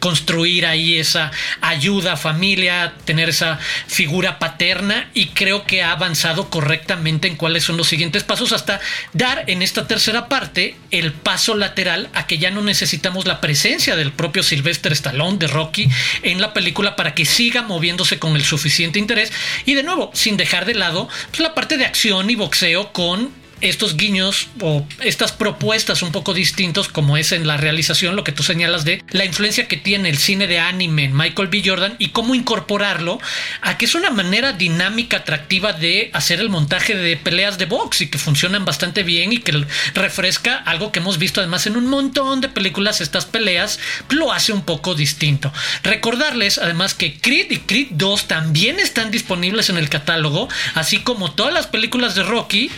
construir 0.04 0.66
ahí 0.66 0.98
esa 0.98 1.30
ayuda, 1.62 2.18
familia, 2.18 2.92
tener 3.06 3.30
esa 3.30 3.58
figura 3.86 4.38
paterna 4.38 5.08
y 5.14 5.28
creo 5.28 5.64
que 5.64 5.82
ha 5.82 5.92
avanzado 5.92 6.50
correctamente 6.50 7.26
en 7.26 7.36
cuáles 7.36 7.64
son 7.64 7.78
los 7.78 7.88
siguientes 7.88 8.22
pasos 8.22 8.52
hasta 8.52 8.80
dar 9.14 9.44
en 9.46 9.62
esta 9.62 9.86
tercera 9.86 10.28
parte 10.28 10.76
el 10.90 11.14
paso 11.14 11.54
lateral 11.54 12.10
a 12.12 12.26
que 12.26 12.36
ya 12.36 12.50
no 12.50 12.60
necesitamos 12.60 13.24
la 13.24 13.40
presencia 13.40 13.96
del 13.96 14.12
propio 14.12 14.42
Sylvester 14.42 14.92
Stallone 14.92 15.38
de 15.38 15.46
Rocky 15.46 15.88
en 16.22 16.38
la 16.38 16.52
película 16.52 16.96
para 16.96 17.14
que 17.14 17.24
siga 17.24 17.62
moviéndose 17.62 18.18
con 18.18 18.36
el 18.36 18.44
suficiente 18.44 18.98
interés. 18.98 19.32
Y 19.64 19.72
de 19.72 19.84
nuevo 19.84 20.10
sin 20.12 20.36
dejar 20.36 20.66
de 20.66 20.74
lado 20.74 21.08
pues, 21.30 21.40
la 21.40 21.54
parte 21.54 21.78
de 21.78 21.86
acción 21.86 22.28
y 22.28 22.34
boxeo 22.34 22.92
con 22.92 23.30
estos 23.60 23.96
guiños 23.96 24.48
o 24.60 24.86
estas 25.00 25.32
propuestas 25.32 26.02
un 26.02 26.12
poco 26.12 26.34
distintos 26.34 26.88
como 26.88 27.16
es 27.16 27.32
en 27.32 27.46
la 27.46 27.56
realización 27.56 28.16
lo 28.16 28.24
que 28.24 28.32
tú 28.32 28.42
señalas 28.42 28.84
de 28.84 29.02
la 29.10 29.24
influencia 29.24 29.68
que 29.68 29.76
tiene 29.76 30.08
el 30.08 30.18
cine 30.18 30.46
de 30.46 30.58
anime 30.58 31.08
Michael 31.08 31.48
B. 31.48 31.62
Jordan 31.64 31.96
y 31.98 32.08
cómo 32.08 32.34
incorporarlo 32.34 33.20
a 33.60 33.78
que 33.78 33.84
es 33.84 33.94
una 33.94 34.10
manera 34.10 34.52
dinámica, 34.52 35.18
atractiva 35.18 35.72
de 35.72 36.10
hacer 36.12 36.40
el 36.40 36.50
montaje 36.50 36.94
de 36.94 37.16
peleas 37.16 37.58
de 37.58 37.66
box 37.66 38.02
y 38.02 38.08
que 38.08 38.18
funcionan 38.18 38.64
bastante 38.64 39.02
bien 39.02 39.32
y 39.32 39.38
que 39.38 39.66
refresca 39.94 40.56
algo 40.56 40.92
que 40.92 40.98
hemos 40.98 41.18
visto 41.18 41.40
además 41.40 41.66
en 41.66 41.76
un 41.76 41.86
montón 41.86 42.40
de 42.40 42.48
películas 42.48 43.00
estas 43.00 43.26
peleas 43.26 43.78
lo 44.10 44.32
hace 44.32 44.52
un 44.52 44.62
poco 44.62 44.94
distinto. 44.94 45.52
Recordarles 45.82 46.58
además 46.58 46.94
que 46.94 47.18
Creed 47.18 47.50
y 47.50 47.58
Creed 47.58 47.88
2 47.90 48.28
también 48.28 48.80
están 48.80 49.10
disponibles 49.10 49.70
en 49.70 49.78
el 49.78 49.88
catálogo, 49.88 50.48
así 50.74 50.98
como 51.00 51.32
todas 51.32 51.52
las 51.52 51.66
películas 51.66 52.14
de 52.14 52.22
Rocky 52.22 52.70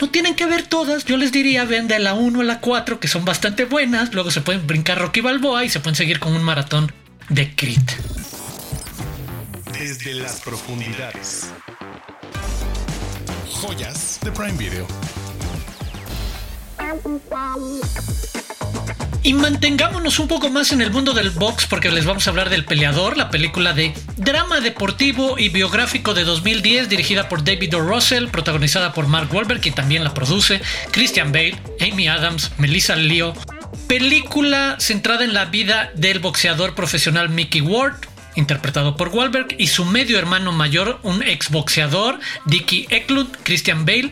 no 0.00 0.10
tienen 0.10 0.34
que 0.34 0.46
ver 0.46 0.66
todas, 0.66 1.04
yo 1.04 1.16
les 1.16 1.32
diría, 1.32 1.64
ven 1.64 1.88
de 1.88 1.98
la 1.98 2.14
1 2.14 2.40
a 2.40 2.44
la 2.44 2.60
4, 2.60 3.00
que 3.00 3.08
son 3.08 3.24
bastante 3.24 3.64
buenas, 3.64 4.14
luego 4.14 4.30
se 4.30 4.40
pueden 4.40 4.66
brincar 4.66 4.98
Rocky 4.98 5.20
Balboa 5.20 5.64
y 5.64 5.68
se 5.68 5.80
pueden 5.80 5.96
seguir 5.96 6.20
con 6.20 6.34
un 6.34 6.42
maratón 6.42 6.92
de 7.28 7.54
Creed. 7.54 7.82
Desde 9.72 10.14
las 10.14 10.40
profundidades. 10.40 11.50
Joyas 13.50 14.20
de 14.22 14.32
Prime 14.32 14.56
Video. 14.56 14.86
Y 19.22 19.34
mantengámonos 19.34 20.20
un 20.20 20.28
poco 20.28 20.48
más 20.48 20.72
en 20.72 20.80
el 20.80 20.90
mundo 20.90 21.12
del 21.12 21.30
box 21.30 21.66
porque 21.66 21.90
les 21.90 22.06
vamos 22.06 22.26
a 22.26 22.30
hablar 22.30 22.50
del 22.50 22.64
Peleador, 22.64 23.16
la 23.16 23.30
película 23.30 23.72
de 23.72 23.92
drama 24.16 24.60
deportivo 24.60 25.38
y 25.38 25.48
biográfico 25.48 26.14
de 26.14 26.24
2010 26.24 26.88
dirigida 26.88 27.28
por 27.28 27.42
David 27.42 27.76
O. 27.76 27.80
Russell, 27.80 28.28
protagonizada 28.28 28.92
por 28.92 29.08
Mark 29.08 29.34
Wahlberg, 29.34 29.60
que 29.60 29.72
también 29.72 30.04
la 30.04 30.14
produce, 30.14 30.60
Christian 30.92 31.32
Bale, 31.32 31.56
Amy 31.80 32.08
Adams, 32.08 32.52
Melissa 32.58 32.94
Leo. 32.94 33.34
Película 33.88 34.76
centrada 34.78 35.24
en 35.24 35.34
la 35.34 35.46
vida 35.46 35.90
del 35.94 36.20
boxeador 36.20 36.74
profesional 36.74 37.28
Mickey 37.28 37.60
Ward, 37.60 37.96
interpretado 38.38 38.96
por 38.96 39.08
Wahlberg, 39.08 39.54
y 39.58 39.66
su 39.66 39.84
medio 39.84 40.18
hermano 40.18 40.52
mayor, 40.52 40.98
un 41.02 41.22
exboxeador, 41.22 42.20
Dickie 42.46 42.86
Eklund, 42.90 43.36
Christian 43.42 43.84
Bale, 43.84 44.10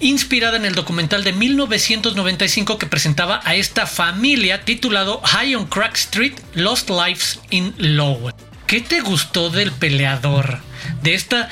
inspirada 0.00 0.56
en 0.56 0.64
el 0.64 0.74
documental 0.74 1.22
de 1.24 1.32
1995 1.32 2.78
que 2.78 2.86
presentaba 2.86 3.40
a 3.44 3.54
esta 3.54 3.86
familia 3.86 4.64
titulado 4.64 5.20
High 5.22 5.54
on 5.54 5.66
Crack 5.66 5.96
Street, 5.96 6.34
Lost 6.54 6.90
Lives 6.90 7.40
in 7.50 7.74
Lowell. 7.76 8.34
¿Qué 8.66 8.80
te 8.80 9.00
gustó 9.00 9.50
del 9.50 9.72
peleador? 9.72 10.60
De 11.02 11.14
esta... 11.14 11.48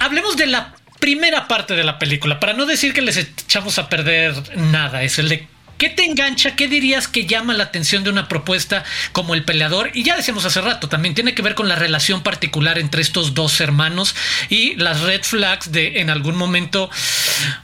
hablemos 0.00 0.36
de 0.36 0.46
la 0.46 0.74
primera 0.98 1.48
parte 1.48 1.74
de 1.74 1.84
la 1.84 1.98
película, 1.98 2.38
para 2.40 2.52
no 2.52 2.64
decir 2.64 2.92
que 2.92 3.02
les 3.02 3.16
echamos 3.16 3.78
a 3.78 3.88
perder 3.88 4.34
nada, 4.56 5.02
es 5.02 5.18
el 5.18 5.28
de 5.28 5.48
¿Qué 5.82 5.90
te 5.90 6.04
engancha? 6.04 6.54
¿Qué 6.54 6.68
dirías 6.68 7.08
que 7.08 7.26
llama 7.26 7.54
la 7.54 7.64
atención 7.64 8.04
de 8.04 8.10
una 8.10 8.28
propuesta 8.28 8.84
como 9.10 9.34
El 9.34 9.44
Peleador? 9.44 9.90
Y 9.94 10.04
ya 10.04 10.14
decíamos 10.14 10.44
hace 10.44 10.60
rato, 10.60 10.88
también 10.88 11.16
tiene 11.16 11.34
que 11.34 11.42
ver 11.42 11.56
con 11.56 11.68
la 11.68 11.74
relación 11.74 12.22
particular 12.22 12.78
entre 12.78 13.02
estos 13.02 13.34
dos 13.34 13.60
hermanos 13.60 14.14
y 14.48 14.76
las 14.76 15.00
red 15.00 15.24
flags 15.24 15.72
de 15.72 16.00
en 16.00 16.08
algún 16.08 16.36
momento, 16.36 16.88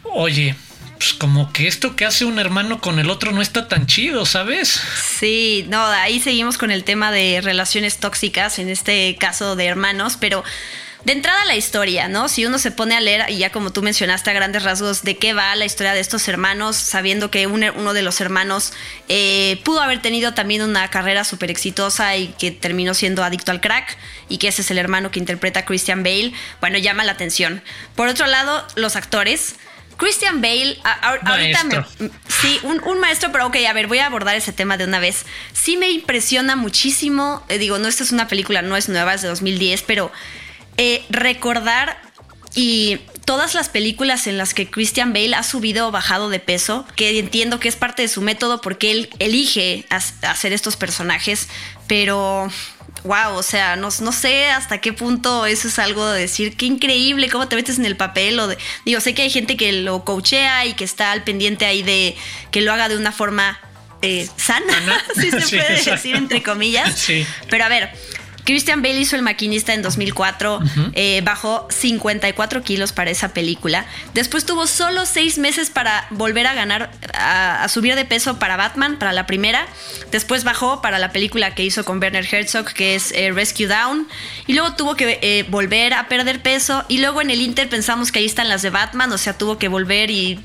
oye, 0.03 0.57
pues 0.99 1.15
como 1.15 1.53
que 1.53 1.69
esto 1.69 1.95
que 1.95 2.07
hace 2.07 2.25
un 2.25 2.41
hermano 2.41 2.81
con 2.81 2.99
el 2.99 3.09
otro 3.09 3.31
no 3.31 3.41
está 3.41 3.69
tan 3.69 3.87
chido, 3.87 4.27
¿sabes? 4.27 4.81
Sí, 5.21 5.65
no, 5.69 5.87
ahí 5.87 6.19
seguimos 6.19 6.59
con 6.59 6.73
el 6.73 6.83
tema 6.83 7.13
de 7.13 7.41
relaciones 7.41 7.99
tóxicas, 7.99 8.59
en 8.59 8.69
este 8.69 9.15
caso 9.21 9.55
de 9.55 9.67
hermanos, 9.67 10.17
pero 10.19 10.43
de 11.05 11.13
entrada 11.13 11.45
la 11.45 11.55
historia, 11.55 12.09
¿no? 12.09 12.29
Si 12.29 12.45
uno 12.45 12.59
se 12.59 12.71
pone 12.71 12.97
a 12.97 13.01
leer, 13.01 13.31
y 13.31 13.39
ya 13.39 13.51
como 13.51 13.73
tú 13.73 13.83
mencionaste 13.83 14.31
a 14.31 14.33
grandes 14.33 14.65
rasgos, 14.65 15.03
de 15.03 15.17
qué 15.17 15.33
va 15.33 15.55
la 15.55 15.65
historia 15.65 15.95
de 15.95 16.01
estos 16.01 16.27
hermanos, 16.27 16.77
sabiendo 16.77 17.31
que 17.31 17.47
uno 17.47 17.95
de 17.95 18.03
los 18.03 18.21
hermanos 18.21 18.73
eh, 19.09 19.61
pudo 19.65 19.81
haber 19.81 20.03
tenido 20.03 20.35
también 20.35 20.63
una 20.63 20.89
carrera 20.91 21.25
súper 21.25 21.51
exitosa 21.51 22.17
y 22.17 22.29
que 22.39 22.51
terminó 22.51 22.95
siendo 22.95 23.23
adicto 23.23 23.53
al 23.53 23.61
crack, 23.61 23.97
y 24.29 24.39
que 24.39 24.49
ese 24.49 24.63
es 24.63 24.71
el 24.71 24.79
hermano 24.79 25.11
que 25.11 25.21
interpreta 25.21 25.61
a 25.61 25.65
Christian 25.65 26.03
Bale, 26.03 26.33
bueno, 26.61 26.79
llama 26.79 27.05
la 27.05 27.13
atención. 27.13 27.63
Por 27.95 28.09
otro 28.09 28.27
lado, 28.27 28.67
los 28.75 28.97
actores. 28.97 29.55
Christian 29.97 30.41
Bale, 30.41 30.79
ahorita 31.03 31.65
me, 31.65 31.85
sí, 32.29 32.61
un, 32.63 33.01
maestro, 33.01 33.33
pero 33.33 33.49
ok, 33.49 33.57
a 33.69 33.73
ver, 33.73 33.89
voy 33.89 33.99
a 33.99 34.07
abordar 34.07 34.37
ese 34.37 34.53
tema 34.53 34.77
de 34.77 34.85
una 34.85 35.01
vez. 35.01 35.27
Sí 35.53 35.77
me 35.77 35.91
impresiona 35.91 36.55
muchísimo, 36.55 37.45
eh, 37.49 37.59
digo, 37.59 37.79
no, 37.79 37.89
esta 37.89 38.05
es 38.05 38.13
una 38.13 38.29
película, 38.29 38.63
no 38.63 38.77
es 38.77 38.89
nueva, 38.89 39.15
es 39.15 39.23
de 39.23 39.29
2010, 39.29 39.83
pero 39.83 40.13
eh, 40.79 41.05
recordar 41.11 42.01
y 42.55 42.99
todas 43.27 43.55
las 43.55 43.69
películas 43.69 44.27
en 44.27 44.39
las 44.39 44.55
que 44.55 44.71
Christian 44.71 45.13
Bale 45.13 45.35
ha 45.35 45.43
subido 45.43 45.89
o 45.89 45.91
bajado 45.91 46.31
de 46.31 46.41
peso, 46.41 46.87
que 46.97 47.19
entiendo 47.19 47.61
que 47.61 47.69
es 47.69 47.77
parte 47.77 48.03
de 48.03 48.09
su 48.09 48.23
método 48.23 48.63
porque 48.63 48.91
él 48.91 49.11
elige 49.19 49.85
hacer 49.91 50.55
estos 50.55 50.77
personajes, 50.77 51.49
pero 51.87 52.51
wow, 53.05 53.35
o 53.35 53.43
sea, 53.43 53.77
no, 53.77 53.89
no, 54.01 54.13
sé 54.13 54.47
hasta 54.47 54.81
qué 54.81 54.93
punto 54.93 55.47
eso 55.47 55.69
es 55.69 55.79
algo 55.79 56.09
de 56.11 56.21
decir, 56.21 56.57
qué 56.57 56.67
increíble, 56.67 57.29
cómo 57.29 57.49
te 57.49 57.57
metes 57.57 57.79
en 57.79 57.85
el 57.85 57.97
papel. 57.97 58.39
O 58.41 58.47
de, 58.49 58.59
digo, 58.85 59.01
sé 59.01 59.15
que 59.15 59.23
hay 59.23 59.31
gente 59.31 59.57
que 59.57 59.73
lo 59.73 60.05
coachea 60.05 60.67
y 60.67 60.75
que 60.75 60.85
está 60.85 61.13
al 61.13 61.25
pendiente 61.25 61.67
ahí 61.67 61.83
de 61.83 62.17
que 62.51 62.61
lo 62.61 62.73
haga 62.73 62.89
de 62.89 62.97
una 62.97 63.13
forma 63.13 63.61
eh, 64.03 64.29
sana, 64.37 65.05
si 65.15 65.31
se 65.31 65.57
puede 65.57 65.85
decir 65.85 66.17
entre 66.17 66.43
comillas. 66.43 66.99
Sí. 66.99 67.27
Pero 67.51 67.65
a 67.65 67.69
ver, 67.69 67.91
Christian 68.49 68.81
Bale 68.81 68.99
hizo 68.99 69.15
El 69.15 69.21
Maquinista 69.21 69.75
en 69.75 69.83
2004, 69.83 70.61
eh, 70.95 71.21
bajó 71.23 71.69
54 71.69 72.63
kilos 72.63 72.93
para 72.93 73.11
esa 73.11 73.35
película. 73.35 73.85
Después 74.15 74.47
tuvo 74.47 74.67
solo 74.67 75.05
seis 75.05 75.37
meses 75.37 75.69
para 75.69 76.07
volver 76.09 76.47
a 76.47 76.55
ganar, 76.55 76.91
a, 77.13 77.69
subir 77.69 77.95
de 77.95 78.07
peso 78.07 78.39
para 78.39 78.57
Batman, 78.57 78.99
para 78.99 79.13
la 79.13 79.27
primera. 79.27 79.67
Después 80.13 80.45
bajó 80.45 80.81
para 80.81 80.99
la 80.99 81.13
película 81.13 81.55
que 81.55 81.63
hizo 81.63 81.85
con 81.85 82.01
Werner 82.01 82.27
Herzog, 82.27 82.73
que 82.73 82.95
es 82.95 83.13
eh, 83.13 83.33
Rescue 83.33 83.67
Down. 83.67 84.09
Y 84.47 84.55
luego 84.55 84.75
tuvo 84.77 84.97
que 84.97 85.19
eh, 85.21 85.45
volver 85.51 85.93
a 85.93 86.09
perder 86.09 86.41
peso. 86.41 86.87
Y 86.89 87.01
luego 87.01 87.21
en 87.21 87.29
el 87.29 87.43
Inter 87.43 87.69
pensamos 87.69 88.11
que 88.13 88.21
ahí 88.21 88.25
están 88.25 88.49
las 88.49 88.63
de 88.63 88.71
Batman, 88.71 89.13
o 89.13 89.19
sea, 89.19 89.37
tuvo 89.37 89.59
que 89.59 89.69
volver 89.69 90.11
y 90.11 90.41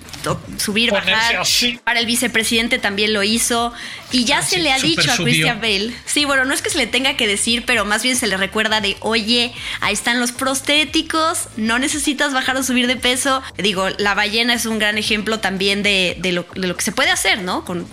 subir, 0.57 0.91
bajar. 0.91 1.43
Para 1.85 2.01
el 2.01 2.05
vicepresidente 2.05 2.79
también 2.79 3.13
lo 3.13 3.23
hizo. 3.23 3.71
Y 4.11 4.25
ya 4.25 4.41
se 4.41 4.59
le 4.59 4.73
ha 4.73 4.77
dicho 4.77 5.09
a 5.09 5.15
Christian 5.15 5.61
Bale. 5.61 5.93
Sí, 6.05 6.25
bueno, 6.25 6.43
no 6.43 6.53
es 6.53 6.61
que 6.61 6.69
se 6.69 6.77
le 6.77 6.87
tenga 6.87 7.15
que 7.15 7.27
decir, 7.27 7.63
pero 7.65 7.85
más 7.92 7.92
bien 8.01 8.15
se 8.15 8.27
le 8.27 8.37
recuerda 8.37 8.81
de, 8.81 8.97
oye, 9.01 9.53
ahí 9.81 9.93
están 9.93 10.19
los 10.19 10.31
prostéticos, 10.31 11.47
no 11.57 11.79
necesitas 11.79 12.33
bajar 12.33 12.55
o 12.57 12.63
subir 12.63 12.87
de 12.87 12.95
peso. 12.95 13.41
Digo, 13.57 13.89
la 13.97 14.13
ballena 14.15 14.53
es 14.53 14.65
un 14.65 14.79
gran 14.79 14.97
ejemplo 14.97 15.39
también 15.39 15.83
de, 15.83 16.17
lo, 16.31 16.75
que 16.75 16.83
se 16.83 16.91
puede 16.91 17.11
hacer, 17.11 17.41
¿no? 17.41 17.65
Con, 17.65 17.87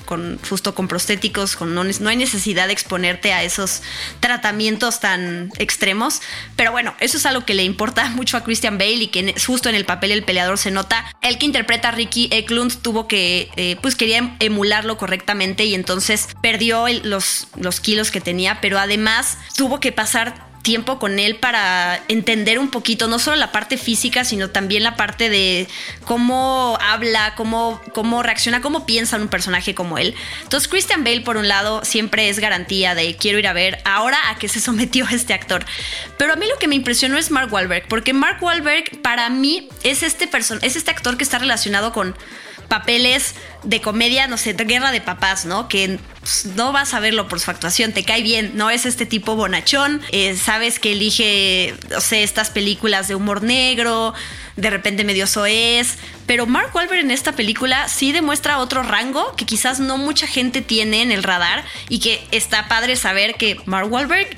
justo 0.49 0.75
con 0.75 0.89
prostéticos, 0.89 1.57
con 1.57 1.75
no, 1.75 1.85
no 1.85 2.09
hay 2.09 2.17
necesidad 2.17 2.69
de 2.69 2.73
exponerte 2.73 3.33
a 3.33 3.43
esos 3.43 3.83
tratamientos 4.21 5.01
tan 5.01 5.51
extremos. 5.59 6.23
Pero 6.57 6.73
bueno, 6.73 6.95
eso 7.01 7.17
es 7.17 7.27
algo 7.27 7.45
que 7.45 7.55
le 7.55 7.65
importa 7.65 8.09
mucho 8.15 8.37
a 8.37 8.45
Christian 8.45 8.79
Bale 8.79 8.93
y 8.95 9.07
que 9.09 9.35
justo 9.45 9.69
en 9.69 9.75
el 9.75 9.85
papel 9.85 10.13
el 10.13 10.23
peleador 10.23 10.59
se 10.59 10.71
nota. 10.71 11.05
El 11.21 11.39
que 11.39 11.47
interpreta 11.47 11.89
a 11.89 11.93
Ricky 11.93 12.29
Eklund 12.31 12.81
tuvo 12.83 13.09
que, 13.09 13.51
eh, 13.57 13.77
pues 13.83 13.97
quería 13.97 14.37
emularlo 14.39 14.97
correctamente 14.97 15.65
y 15.65 15.75
entonces 15.75 16.29
perdió 16.43 16.87
los, 17.03 17.49
los 17.57 17.81
kilos 17.81 18.11
que 18.11 18.21
tenía, 18.21 18.61
pero 18.61 18.79
además 18.79 19.39
tuvo 19.57 19.80
que 19.81 19.93
pasar 19.93 20.51
tiempo 20.63 20.99
con 20.99 21.19
él 21.19 21.37
para 21.37 22.03
entender 22.09 22.59
un 22.59 22.71
poquito, 22.71 23.09
no 23.09 23.19
solo 23.19 23.37
la 23.37 23.53
parte 23.53 23.79
física, 23.79 24.25
sino 24.25 24.51
también 24.51 24.83
la 24.83 24.97
parte 24.97 25.31
de 25.31 25.69
cómo 26.05 26.79
habla, 26.81 27.35
cómo, 27.35 27.81
cómo 27.93 28.23
reacciona, 28.23 28.61
cómo 28.61 28.87
piensa 28.87 29.17
un 29.17 29.29
personaje 29.29 29.75
como 29.75 29.99
él. 29.99 30.15
Entonces, 30.43 30.69
Christian 30.69 31.05
Bale, 31.05 31.23
por 31.23 31.37
un 31.37 31.49
lado, 31.49 31.85
siempre 31.85 32.29
es 32.29 32.39
garantía 32.39 32.95
de 32.95 33.17
quiero 33.17 33.39
ir 33.39 33.47
a 33.47 33.53
ver 33.53 33.81
ahora 33.85 34.19
a 34.29 34.37
qué 34.37 34.49
se 34.49 34.61
sometió 34.61 35.07
este 35.11 35.35
actor. 35.35 35.65
Pero 36.19 36.35
a 36.35 36.37
mí 36.37 36.47
lo 36.47 36.59
que 36.59 36.69
me 36.69 36.75
impresionó 36.75 37.17
es 37.17 37.31
Mark 37.31 37.53
Wahlberg, 37.53 37.89
porque 37.89 38.13
Mark 38.13 38.43
Wahlberg 38.43 39.01
para 39.03 39.31
mí 39.31 39.69
es 39.83 40.03
este, 40.03 40.29
es 40.63 40.77
este 40.77 40.91
actor 40.91 41.17
que 41.17 41.25
está 41.25 41.39
relacionado 41.39 41.93
con 41.93 42.15
papeles 42.71 43.35
de 43.65 43.83
comedia, 43.83 44.29
no 44.29 44.39
sé, 44.39 44.55
guerra 44.55 44.93
de 44.93 45.01
papás, 45.01 45.45
¿no? 45.45 45.69
Que 45.69 45.99
pues, 46.21 46.47
no 46.55 46.73
vas 46.73 46.95
a 46.95 47.01
verlo 47.01 47.27
por 47.27 47.41
su 47.41 47.51
actuación, 47.51 47.93
te 47.93 48.05
cae 48.05 48.23
bien, 48.23 48.53
no 48.55 48.71
es 48.71 48.87
este 48.87 49.07
tipo 49.07 49.35
bonachón, 49.35 50.01
eh, 50.13 50.37
sabes 50.37 50.79
que 50.79 50.93
elige, 50.93 51.75
no 51.91 52.01
sé, 52.01 52.23
estas 52.23 52.51
películas 52.51 53.09
de 53.09 53.17
humor 53.17 53.43
negro, 53.43 54.15
de 54.57 54.71
repente 54.71 55.03
medio 55.03 55.27
soez, 55.27 55.99
pero 56.27 56.47
Mark 56.47 56.71
Wahlberg 56.73 57.01
en 57.01 57.11
esta 57.11 57.33
película 57.33 57.89
sí 57.89 58.13
demuestra 58.13 58.59
otro 58.59 58.85
rango 58.85 59.35
que 59.35 59.45
quizás 59.45 59.81
no 59.81 59.99
mucha 59.99 60.29
gente 60.29 60.63
tiene 60.63 61.03
en 61.03 61.11
el 61.11 61.25
radar 61.25 61.65
y 61.89 61.99
que 61.99 62.25
está 62.31 62.69
padre 62.69 62.95
saber 62.95 63.35
que 63.35 63.61
Mark 63.67 63.93
Wahlberg 63.93 64.29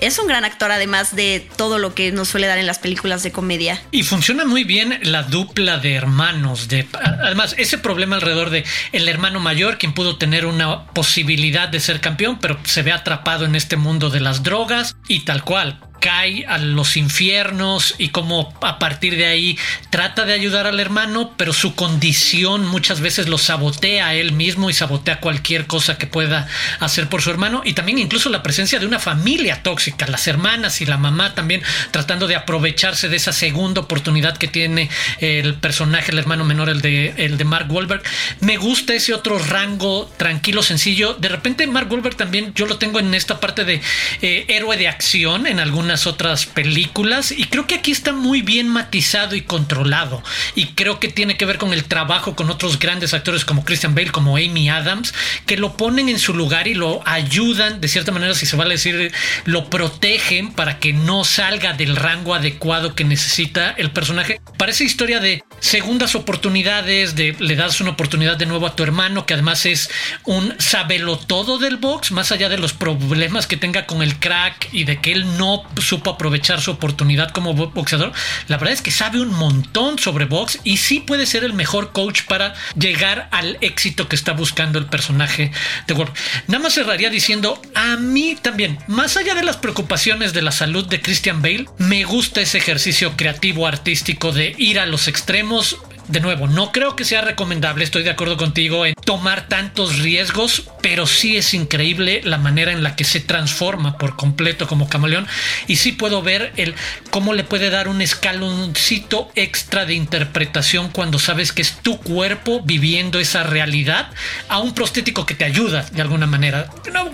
es 0.00 0.18
un 0.18 0.26
gran 0.26 0.44
actor 0.44 0.72
además 0.72 1.14
de 1.14 1.48
todo 1.56 1.78
lo 1.78 1.94
que 1.94 2.12
nos 2.12 2.28
suele 2.28 2.46
dar 2.46 2.58
en 2.58 2.66
las 2.66 2.78
películas 2.78 3.22
de 3.22 3.32
comedia. 3.32 3.82
Y 3.90 4.02
funciona 4.02 4.44
muy 4.44 4.64
bien 4.64 4.98
la 5.02 5.22
dupla 5.22 5.78
de 5.78 5.94
hermanos. 5.94 6.68
De, 6.68 6.86
además, 6.92 7.54
ese 7.58 7.78
problema 7.78 8.16
alrededor 8.16 8.50
de 8.50 8.64
el 8.92 9.08
hermano 9.08 9.40
mayor, 9.40 9.78
quien 9.78 9.92
pudo 9.92 10.16
tener 10.16 10.46
una 10.46 10.86
posibilidad 10.86 11.68
de 11.68 11.80
ser 11.80 12.00
campeón, 12.00 12.38
pero 12.40 12.58
se 12.64 12.82
ve 12.82 12.92
atrapado 12.92 13.44
en 13.44 13.54
este 13.54 13.76
mundo 13.76 14.10
de 14.10 14.20
las 14.20 14.42
drogas 14.42 14.96
y 15.08 15.20
tal 15.20 15.44
cual 15.44 15.80
cae 16.00 16.46
a 16.46 16.58
los 16.58 16.96
infiernos 16.96 17.94
y 17.98 18.08
como 18.08 18.52
a 18.62 18.78
partir 18.78 19.16
de 19.16 19.26
ahí 19.26 19.58
trata 19.90 20.24
de 20.24 20.32
ayudar 20.32 20.66
al 20.66 20.80
hermano, 20.80 21.32
pero 21.36 21.52
su 21.52 21.74
condición 21.74 22.66
muchas 22.66 23.00
veces 23.00 23.28
lo 23.28 23.38
sabotea 23.38 24.08
a 24.08 24.14
él 24.14 24.32
mismo 24.32 24.70
y 24.70 24.72
sabotea 24.72 25.20
cualquier 25.20 25.66
cosa 25.66 25.98
que 25.98 26.06
pueda 26.06 26.48
hacer 26.80 27.08
por 27.08 27.22
su 27.22 27.30
hermano 27.30 27.62
y 27.64 27.74
también 27.74 27.98
incluso 27.98 28.30
la 28.30 28.42
presencia 28.42 28.78
de 28.78 28.86
una 28.86 28.98
familia 28.98 29.62
tóxica, 29.62 30.06
las 30.06 30.26
hermanas 30.26 30.80
y 30.80 30.86
la 30.86 30.96
mamá 30.96 31.34
también 31.34 31.62
tratando 31.90 32.26
de 32.26 32.36
aprovecharse 32.36 33.08
de 33.08 33.16
esa 33.16 33.32
segunda 33.32 33.82
oportunidad 33.82 34.36
que 34.36 34.48
tiene 34.48 34.88
el 35.20 35.54
personaje, 35.54 36.12
el 36.12 36.18
hermano 36.18 36.44
menor, 36.44 36.68
el 36.68 36.80
de, 36.80 37.14
el 37.16 37.36
de 37.36 37.44
Mark 37.44 37.70
Wahlberg. 37.70 38.02
Me 38.40 38.56
gusta 38.56 38.94
ese 38.94 39.14
otro 39.14 39.38
rango 39.38 40.10
tranquilo, 40.16 40.62
sencillo. 40.62 41.14
De 41.14 41.28
repente 41.28 41.66
Mark 41.66 41.90
Wahlberg 41.90 42.16
también 42.16 42.52
yo 42.54 42.66
lo 42.66 42.78
tengo 42.78 42.98
en 42.98 43.14
esta 43.14 43.38
parte 43.38 43.64
de 43.64 43.80
eh, 44.22 44.46
héroe 44.48 44.76
de 44.76 44.88
acción 44.88 45.46
en 45.46 45.60
alguna 45.60 45.89
otras 46.06 46.46
películas 46.46 47.32
y 47.32 47.44
creo 47.44 47.66
que 47.66 47.74
aquí 47.74 47.90
está 47.90 48.12
muy 48.12 48.42
bien 48.42 48.68
matizado 48.68 49.34
y 49.34 49.42
controlado 49.42 50.22
y 50.54 50.66
creo 50.68 51.00
que 51.00 51.08
tiene 51.08 51.36
que 51.36 51.46
ver 51.46 51.58
con 51.58 51.72
el 51.72 51.84
trabajo 51.84 52.36
con 52.36 52.50
otros 52.50 52.78
grandes 52.78 53.14
actores 53.14 53.44
como 53.44 53.64
Christian 53.64 53.94
Bale, 53.94 54.10
como 54.10 54.36
Amy 54.36 54.68
Adams, 54.68 55.14
que 55.46 55.56
lo 55.56 55.76
ponen 55.76 56.08
en 56.08 56.18
su 56.18 56.34
lugar 56.34 56.68
y 56.68 56.74
lo 56.74 57.02
ayudan, 57.06 57.80
de 57.80 57.88
cierta 57.88 58.12
manera, 58.12 58.34
si 58.34 58.46
se 58.46 58.56
vale 58.56 58.74
decir, 58.74 59.12
lo 59.44 59.68
protegen 59.70 60.52
para 60.52 60.78
que 60.78 60.92
no 60.92 61.24
salga 61.24 61.72
del 61.72 61.96
rango 61.96 62.34
adecuado 62.34 62.94
que 62.94 63.04
necesita 63.04 63.70
el 63.70 63.90
personaje. 63.90 64.40
Parece 64.56 64.84
historia 64.84 65.20
de 65.20 65.42
segundas 65.60 66.14
oportunidades, 66.14 67.16
de 67.16 67.36
le 67.38 67.56
das 67.56 67.80
una 67.80 67.90
oportunidad 67.90 68.36
de 68.36 68.46
nuevo 68.46 68.66
a 68.66 68.76
tu 68.76 68.82
hermano, 68.82 69.26
que 69.26 69.34
además 69.34 69.66
es 69.66 69.90
un 70.24 70.54
sabelo 70.58 71.18
todo 71.18 71.58
del 71.58 71.76
box, 71.76 72.12
más 72.12 72.32
allá 72.32 72.48
de 72.48 72.58
los 72.58 72.72
problemas 72.72 73.46
que 73.46 73.56
tenga 73.56 73.86
con 73.86 74.02
el 74.02 74.16
crack 74.16 74.68
y 74.72 74.84
de 74.84 75.00
que 75.00 75.12
él 75.12 75.36
no 75.36 75.64
supo 75.80 76.10
aprovechar 76.10 76.60
su 76.60 76.70
oportunidad 76.70 77.30
como 77.30 77.54
boxeador. 77.54 78.12
La 78.48 78.56
verdad 78.56 78.74
es 78.74 78.82
que 78.82 78.90
sabe 78.90 79.20
un 79.20 79.32
montón 79.32 79.98
sobre 79.98 80.24
box 80.24 80.58
y 80.64 80.78
sí 80.78 81.00
puede 81.00 81.26
ser 81.26 81.44
el 81.44 81.52
mejor 81.52 81.92
coach 81.92 82.22
para 82.24 82.54
llegar 82.74 83.28
al 83.32 83.58
éxito 83.60 84.08
que 84.08 84.16
está 84.16 84.32
buscando 84.32 84.78
el 84.78 84.86
personaje 84.86 85.52
de 85.86 85.94
Wolf. 85.94 86.10
Nada 86.46 86.62
más 86.62 86.74
cerraría 86.74 87.10
diciendo, 87.10 87.60
a 87.74 87.96
mí 87.96 88.36
también, 88.40 88.78
más 88.86 89.16
allá 89.16 89.34
de 89.34 89.42
las 89.42 89.56
preocupaciones 89.56 90.32
de 90.32 90.42
la 90.42 90.52
salud 90.52 90.86
de 90.86 91.00
Christian 91.00 91.42
Bale, 91.42 91.66
me 91.78 92.04
gusta 92.04 92.40
ese 92.40 92.58
ejercicio 92.58 93.16
creativo 93.16 93.66
artístico 93.66 94.32
de 94.32 94.54
ir 94.58 94.78
a 94.78 94.86
los 94.86 95.08
extremos 95.08 95.78
de 96.10 96.20
nuevo, 96.20 96.48
no 96.48 96.72
creo 96.72 96.96
que 96.96 97.04
sea 97.04 97.20
recomendable, 97.20 97.84
estoy 97.84 98.02
de 98.02 98.10
acuerdo 98.10 98.36
contigo 98.36 98.84
en 98.84 98.94
tomar 98.94 99.46
tantos 99.48 99.98
riesgos, 99.98 100.64
pero 100.82 101.06
sí 101.06 101.36
es 101.36 101.54
increíble 101.54 102.20
la 102.24 102.38
manera 102.38 102.72
en 102.72 102.82
la 102.82 102.96
que 102.96 103.04
se 103.04 103.20
transforma 103.20 103.96
por 103.96 104.16
completo 104.16 104.66
como 104.66 104.88
camaleón 104.88 105.26
y 105.68 105.76
sí 105.76 105.92
puedo 105.92 106.22
ver 106.22 106.52
el 106.56 106.74
cómo 107.10 107.32
le 107.32 107.44
puede 107.44 107.70
dar 107.70 107.88
un 107.88 108.02
escaloncito 108.02 109.30
extra 109.36 109.86
de 109.86 109.94
interpretación 109.94 110.90
cuando 110.90 111.18
sabes 111.18 111.52
que 111.52 111.62
es 111.62 111.76
tu 111.82 111.98
cuerpo 111.98 112.60
viviendo 112.62 113.20
esa 113.20 113.44
realidad 113.44 114.10
a 114.48 114.58
un 114.58 114.74
prostético 114.74 115.26
que 115.26 115.34
te 115.34 115.44
ayuda 115.44 115.86
de 115.92 116.02
alguna 116.02 116.26
manera. 116.26 116.70
No, 116.92 117.10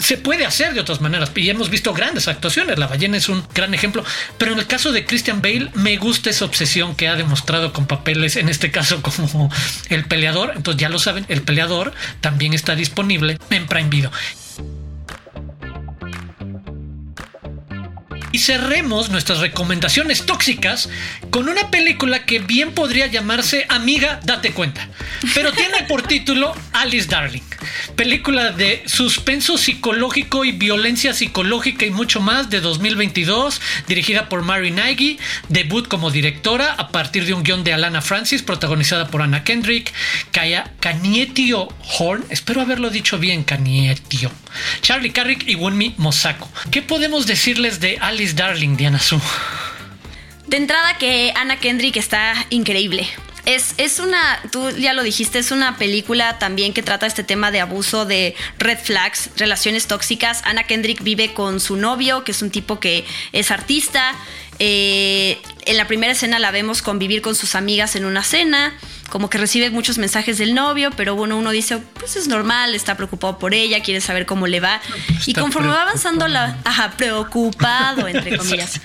se 0.00 0.16
puede 0.16 0.46
hacer 0.46 0.74
de 0.74 0.80
otras 0.80 1.00
maneras 1.00 1.30
y 1.34 1.50
hemos 1.50 1.70
visto 1.70 1.92
grandes 1.92 2.28
actuaciones. 2.28 2.78
La 2.78 2.86
ballena 2.86 3.16
es 3.16 3.28
un 3.28 3.44
gran 3.54 3.74
ejemplo, 3.74 4.04
pero 4.38 4.52
en 4.52 4.58
el 4.58 4.66
caso 4.66 4.92
de 4.92 5.04
Christian 5.04 5.42
Bale 5.42 5.70
me 5.74 5.96
gusta 5.96 6.30
esa 6.30 6.44
obsesión 6.44 6.94
que 6.94 7.08
ha 7.08 7.16
demostrado 7.16 7.72
con 7.72 7.86
papeles, 7.86 8.36
en 8.36 8.48
este 8.48 8.70
caso 8.70 9.02
como 9.30 9.50
el 9.88 10.04
peleador. 10.04 10.52
Entonces 10.56 10.80
ya 10.80 10.88
lo 10.88 10.98
saben, 10.98 11.26
el 11.28 11.42
peleador 11.42 11.92
también 12.20 12.52
está 12.52 12.74
disponible 12.74 13.38
en 13.50 13.66
Prime 13.66 13.88
Video. 13.88 14.10
Y 18.36 18.38
cerremos 18.38 19.08
nuestras 19.08 19.38
recomendaciones 19.38 20.26
tóxicas 20.26 20.90
con 21.30 21.48
una 21.48 21.70
película 21.70 22.26
que 22.26 22.38
bien 22.38 22.72
podría 22.72 23.06
llamarse 23.06 23.64
Amiga, 23.70 24.20
date 24.24 24.52
cuenta, 24.52 24.88
pero 25.34 25.52
tiene 25.52 25.84
por 25.88 26.02
título 26.06 26.54
Alice 26.74 27.08
Darling, 27.08 27.40
película 27.94 28.52
de 28.52 28.82
suspenso 28.86 29.58
psicológico 29.58 30.44
y 30.44 30.52
violencia 30.52 31.14
psicológica 31.14 31.86
y 31.86 31.90
mucho 31.90 32.20
más 32.20 32.50
de 32.50 32.60
2022, 32.60 33.60
dirigida 33.86 34.28
por 34.28 34.42
Mary 34.42 34.70
Nagy, 34.70 35.18
debut 35.48 35.88
como 35.88 36.10
directora 36.10 36.72
a 36.72 36.88
partir 36.88 37.24
de 37.26 37.34
un 37.34 37.42
guion 37.42 37.64
de 37.64 37.72
Alana 37.72 38.02
Francis, 38.02 38.42
protagonizada 38.42 39.08
por 39.08 39.22
Anna 39.22 39.44
Kendrick, 39.44 39.92
Kaya 40.32 40.72
Kanietio 40.80 41.68
Horn, 41.98 42.24
espero 42.30 42.60
haberlo 42.60 42.90
dicho 42.90 43.18
bien, 43.18 43.44
Kanietio, 43.44 44.30
Charlie 44.80 45.12
Carrick 45.12 45.46
y 45.48 45.54
Wunmi 45.54 45.94
Mosako. 45.96 46.48
¿Qué 46.70 46.82
podemos 46.82 47.26
decirles 47.26 47.80
de 47.80 47.98
Alice 48.00 48.34
Darling, 48.34 48.76
Diana 48.76 48.98
Su? 48.98 49.20
De 50.46 50.56
entrada 50.56 50.96
que 50.98 51.32
Anna 51.34 51.58
Kendrick 51.58 51.96
está 51.96 52.46
increíble. 52.50 53.08
Es, 53.46 53.74
es, 53.78 54.00
una, 54.00 54.40
tú 54.50 54.70
ya 54.70 54.92
lo 54.92 55.02
dijiste, 55.02 55.38
es 55.38 55.52
una 55.52 55.76
película 55.78 56.38
también 56.38 56.72
que 56.72 56.82
trata 56.82 57.06
este 57.06 57.22
tema 57.22 57.50
de 57.50 57.60
abuso 57.60 58.04
de 58.04 58.34
red 58.58 58.78
flags, 58.78 59.30
relaciones 59.36 59.86
tóxicas. 59.86 60.42
Anna 60.44 60.64
Kendrick 60.64 61.02
vive 61.02 61.32
con 61.32 61.60
su 61.60 61.76
novio, 61.76 62.24
que 62.24 62.32
es 62.32 62.42
un 62.42 62.50
tipo 62.50 62.80
que 62.80 63.04
es 63.32 63.52
artista. 63.52 64.14
Eh, 64.58 65.38
en 65.66 65.76
la 65.76 65.86
primera 65.86 66.12
escena 66.12 66.38
la 66.38 66.50
vemos 66.50 66.82
convivir 66.82 67.22
con 67.22 67.34
sus 67.34 67.54
amigas 67.54 67.94
en 67.94 68.04
una 68.04 68.22
cena, 68.22 68.74
como 69.10 69.28
que 69.28 69.38
recibe 69.38 69.70
muchos 69.70 69.98
mensajes 69.98 70.38
del 70.38 70.54
novio, 70.54 70.90
pero 70.96 71.14
bueno, 71.14 71.36
uno 71.36 71.50
dice, 71.50 71.78
pues 71.78 72.16
es 72.16 72.28
normal, 72.28 72.74
está 72.74 72.96
preocupado 72.96 73.38
por 73.38 73.54
ella, 73.54 73.82
quiere 73.82 74.00
saber 74.00 74.26
cómo 74.26 74.46
le 74.46 74.60
va. 74.60 74.80
y 75.26 75.34
conforme 75.34 75.68
va 75.68 75.82
avanzando 75.82 76.26
la... 76.26 76.58
Ajá, 76.64 76.92
preocupado, 76.96 78.08
entre 78.08 78.36
comillas. 78.38 78.80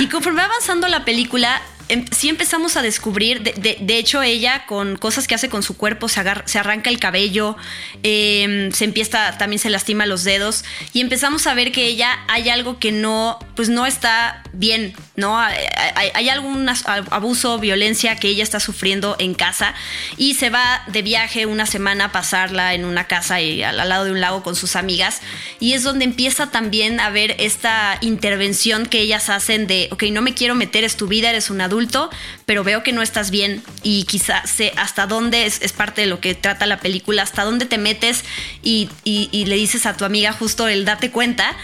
Y 0.00 0.08
conforme 0.08 0.40
va 0.40 0.46
avanzando 0.46 0.88
la 0.88 1.04
película, 1.04 1.62
em, 1.88 2.04
sí 2.10 2.28
empezamos 2.28 2.76
a 2.76 2.82
descubrir, 2.82 3.42
de, 3.42 3.98
hecho 3.98 4.22
ella 4.22 4.66
con 4.66 4.96
cosas 4.96 5.26
que 5.26 5.34
hace 5.34 5.48
con 5.48 5.62
su 5.62 5.76
cuerpo, 5.76 6.08
se, 6.08 6.22
se 6.46 6.58
arranca 6.58 6.90
el 6.90 6.98
cabello, 6.98 7.56
em, 8.02 8.72
se 8.72 8.84
empieza, 8.84 9.36
también 9.38 9.58
se 9.58 9.70
lastima 9.70 10.06
los 10.06 10.24
dedos 10.24 10.64
y 10.92 11.00
empezamos 11.00 11.46
a 11.46 11.54
ver 11.54 11.72
que 11.72 11.86
ella 11.86 12.18
hay 12.28 12.48
algo 12.48 12.78
que 12.78 12.92
no, 12.92 13.38
pues 13.54 13.68
no 13.68 13.86
está 13.86 14.42
bien, 14.52 14.94
¿no? 15.16 15.38
Hay, 15.38 16.28
algún 16.28 16.68
abuso, 17.10 17.58
violencia 17.58 18.16
que 18.16 18.28
ella 18.28 18.42
está 18.42 18.60
sufriendo 18.60 19.16
en 19.18 19.34
casa 19.34 19.74
y 20.16 20.34
se 20.34 20.50
va 20.50 20.82
de 20.88 21.02
viaje 21.02 21.46
una 21.46 21.66
semana 21.66 22.06
a 22.06 22.12
pasarla 22.12 22.74
en 22.74 22.84
una 22.84 23.06
casa 23.06 23.40
y 23.40 23.62
al, 23.62 23.76
lado 23.76 24.04
de 24.04 24.12
un 24.12 24.20
lago 24.20 24.42
con 24.42 24.56
sus 24.56 24.76
amigas 24.76 25.20
y 25.60 25.74
es 25.74 25.82
donde 25.82 26.04
empieza 26.04 26.50
también 26.50 27.00
a 27.00 27.10
ver 27.10 27.36
esta 27.38 27.98
intervención 28.00 28.86
que 28.86 29.00
ellas 29.00 29.28
hacen 29.28 29.66
de, 29.66 29.88
ok, 29.92 30.04
no 30.10 30.22
me 30.22 30.34
quiero 30.34 30.54
meter, 30.54 30.84
es 30.84 30.96
tu 30.96 31.06
vida, 31.06 31.30
eres 31.30 31.50
un 31.50 31.60
adulto, 31.74 32.08
pero 32.46 32.62
veo 32.62 32.82
que 32.82 32.92
no 32.92 33.02
estás 33.02 33.30
bien 33.30 33.62
y 33.82 34.04
quizás 34.04 34.48
sé 34.48 34.72
hasta 34.76 35.06
dónde 35.06 35.46
es, 35.46 35.60
parte 35.72 36.02
de 36.02 36.06
lo 36.06 36.20
que 36.20 36.34
trata 36.34 36.66
la 36.66 36.78
película, 36.78 37.22
hasta 37.22 37.42
dónde 37.42 37.66
te 37.66 37.78
metes 37.78 38.24
y, 38.62 38.88
le 39.04 39.56
dices 39.56 39.86
a 39.86 39.96
tu 39.96 40.04
amiga 40.04 40.32
justo 40.32 40.68
el 40.68 40.84
date 40.84 41.10
cuenta. 41.10 41.56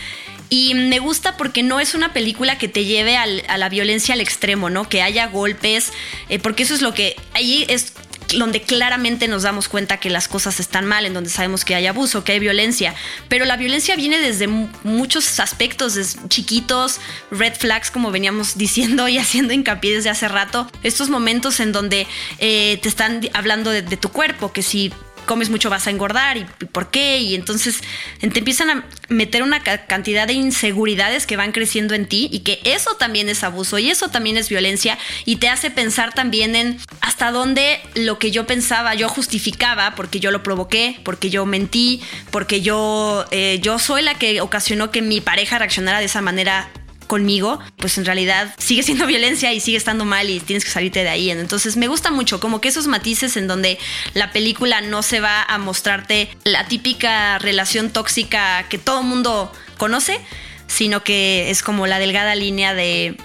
Y 0.53 0.75
me 0.75 0.99
gusta 0.99 1.37
porque 1.37 1.62
no 1.62 1.79
es 1.79 1.94
una 1.94 2.12
película 2.12 2.59
que 2.59 2.66
te 2.66 2.85
lleve 2.85 3.16
a 3.16 3.57
la 3.57 3.68
violencia 3.68 4.14
al 4.14 4.20
extremo, 4.20 4.68
¿no? 4.68 4.88
Que 4.88 5.01
haya 5.01 5.29
golpes, 5.29 5.92
eh, 6.29 6.40
porque 6.40 6.64
eso 6.64 6.75
es 6.75 6.83
lo 6.83 6.92
que 6.92 7.14
ahí 7.35 7.64
es 7.68 7.92
donde 8.38 8.62
claramente 8.62 9.29
nos 9.29 9.43
damos 9.43 9.69
cuenta 9.69 9.99
que 9.99 10.11
las 10.11 10.29
cosas 10.29 10.61
están 10.61 10.87
mal, 10.87 11.07
en 11.07 11.14
donde 11.14 11.31
sabemos 11.31 11.64
que 11.64 11.75
hay 11.75 11.87
abuso, 11.87 12.25
que 12.25 12.33
hay 12.33 12.38
violencia. 12.38 12.95
Pero 13.29 13.45
la 13.45 13.57
violencia 13.57 13.97
viene 13.97 14.19
desde 14.19 14.47
muchos 14.47 15.40
aspectos, 15.40 15.95
desde 15.95 16.29
chiquitos, 16.29 17.01
red 17.31 17.55
flags, 17.55 17.90
como 17.90 18.11
veníamos 18.11 18.57
diciendo 18.59 19.09
y 19.09 19.19
haciendo 19.19 19.53
hincapié 19.53 19.97
desde 19.97 20.11
hace 20.11 20.29
rato. 20.29 20.71
Estos 20.83 21.09
momentos 21.09 21.61
en 21.61 21.73
donde 21.73 22.07
eh, 22.38 22.79
te 22.83 22.88
están 22.88 23.29
hablando 23.33 23.71
de, 23.71 23.83
de 23.83 23.97
tu 23.97 24.11
cuerpo, 24.11 24.53
que 24.53 24.62
si 24.62 24.93
comes 25.31 25.49
mucho 25.49 25.71
vas 25.71 25.87
a 25.87 25.90
engordar 25.90 26.38
y, 26.38 26.45
por 26.73 26.90
qué. 26.90 27.19
Y 27.19 27.37
entonces 27.37 27.83
te 28.19 28.37
empiezan 28.37 28.69
a 28.69 28.85
meter 29.09 29.45
una 29.45 29.62
cantidad 29.62 30.27
de 30.27 30.33
inseguridades 30.33 31.25
que 31.25 31.37
van 31.37 31.53
creciendo 31.53 31.95
en 31.95 32.07
ti 32.07 32.29
y 32.33 32.40
que 32.40 32.61
eso 32.64 32.97
también 32.97 33.29
es 33.29 33.45
abuso 33.45 33.79
y 33.79 33.90
eso 33.90 34.09
también 34.09 34.37
es 34.37 34.49
violencia 34.49 34.99
y 35.25 35.37
te 35.37 35.49
hace 35.49 35.71
pensar 35.71 36.12
también 36.14 36.57
en 36.57 36.81
hasta 37.01 37.31
dónde 37.31 37.79
lo 37.95 38.19
que 38.19 38.33
yo 38.33 38.45
pensaba, 38.45 38.97
yo 38.97 39.09
justificaba 39.09 39.95
porque 39.95 40.19
yo 40.19 40.33
lo 40.33 40.43
provoqué, 40.43 40.99
porque 41.05 41.31
yo 41.31 41.47
mentí, 41.47 42.03
porque 42.33 42.61
yo, 42.61 43.25
eh, 43.31 43.61
yo 43.62 43.79
soy 43.79 44.03
la 44.03 44.14
que 44.14 44.40
ocasionó 44.40 44.90
que 44.90 45.01
mi 45.01 45.21
pareja 45.21 45.59
reaccionara 45.59 46.01
de 46.01 46.07
esa 46.07 46.23
manera 46.23 46.71
conmigo, 47.11 47.59
pues 47.77 47.99
en 47.99 48.05
realidad 48.05 48.55
sigue 48.59 48.85
siendo 48.85 49.05
violencia 49.14 49.53
y 49.53 49.59
sigue 49.59 49.77
estando 49.77 50.05
mal 50.05 50.31
y 50.31 50.38
tienes 50.38 50.64
que 50.64 50.70
salirte 50.70 51.03
de 51.03 51.09
ahí. 51.09 51.29
Entonces 51.29 51.77
me 51.77 51.88
gusta 51.88 52.12
mucho 52.12 52.38
como 52.38 52.61
que 52.61 52.68
esos 52.68 52.87
matices 52.87 53.37
en 53.37 53.49
donde 53.49 53.79
la 54.14 54.31
película 54.31 54.81
no 54.81 55.03
se 55.03 55.18
va 55.18 55.42
a 55.42 55.59
mostrarte 55.59 56.31
la 56.44 56.68
típica 56.68 57.40
relación 57.40 57.90
tóxica 57.90 58.64
que 58.68 58.79
todo 58.79 59.03
mundo 59.03 59.51
conoce, 59.77 60.20
sino 60.68 61.03
que 61.03 61.51
es 61.51 61.64
como 61.64 61.88
la 61.88 61.99
delgada 61.99 62.37
línea 62.37 62.75
de 62.75 63.16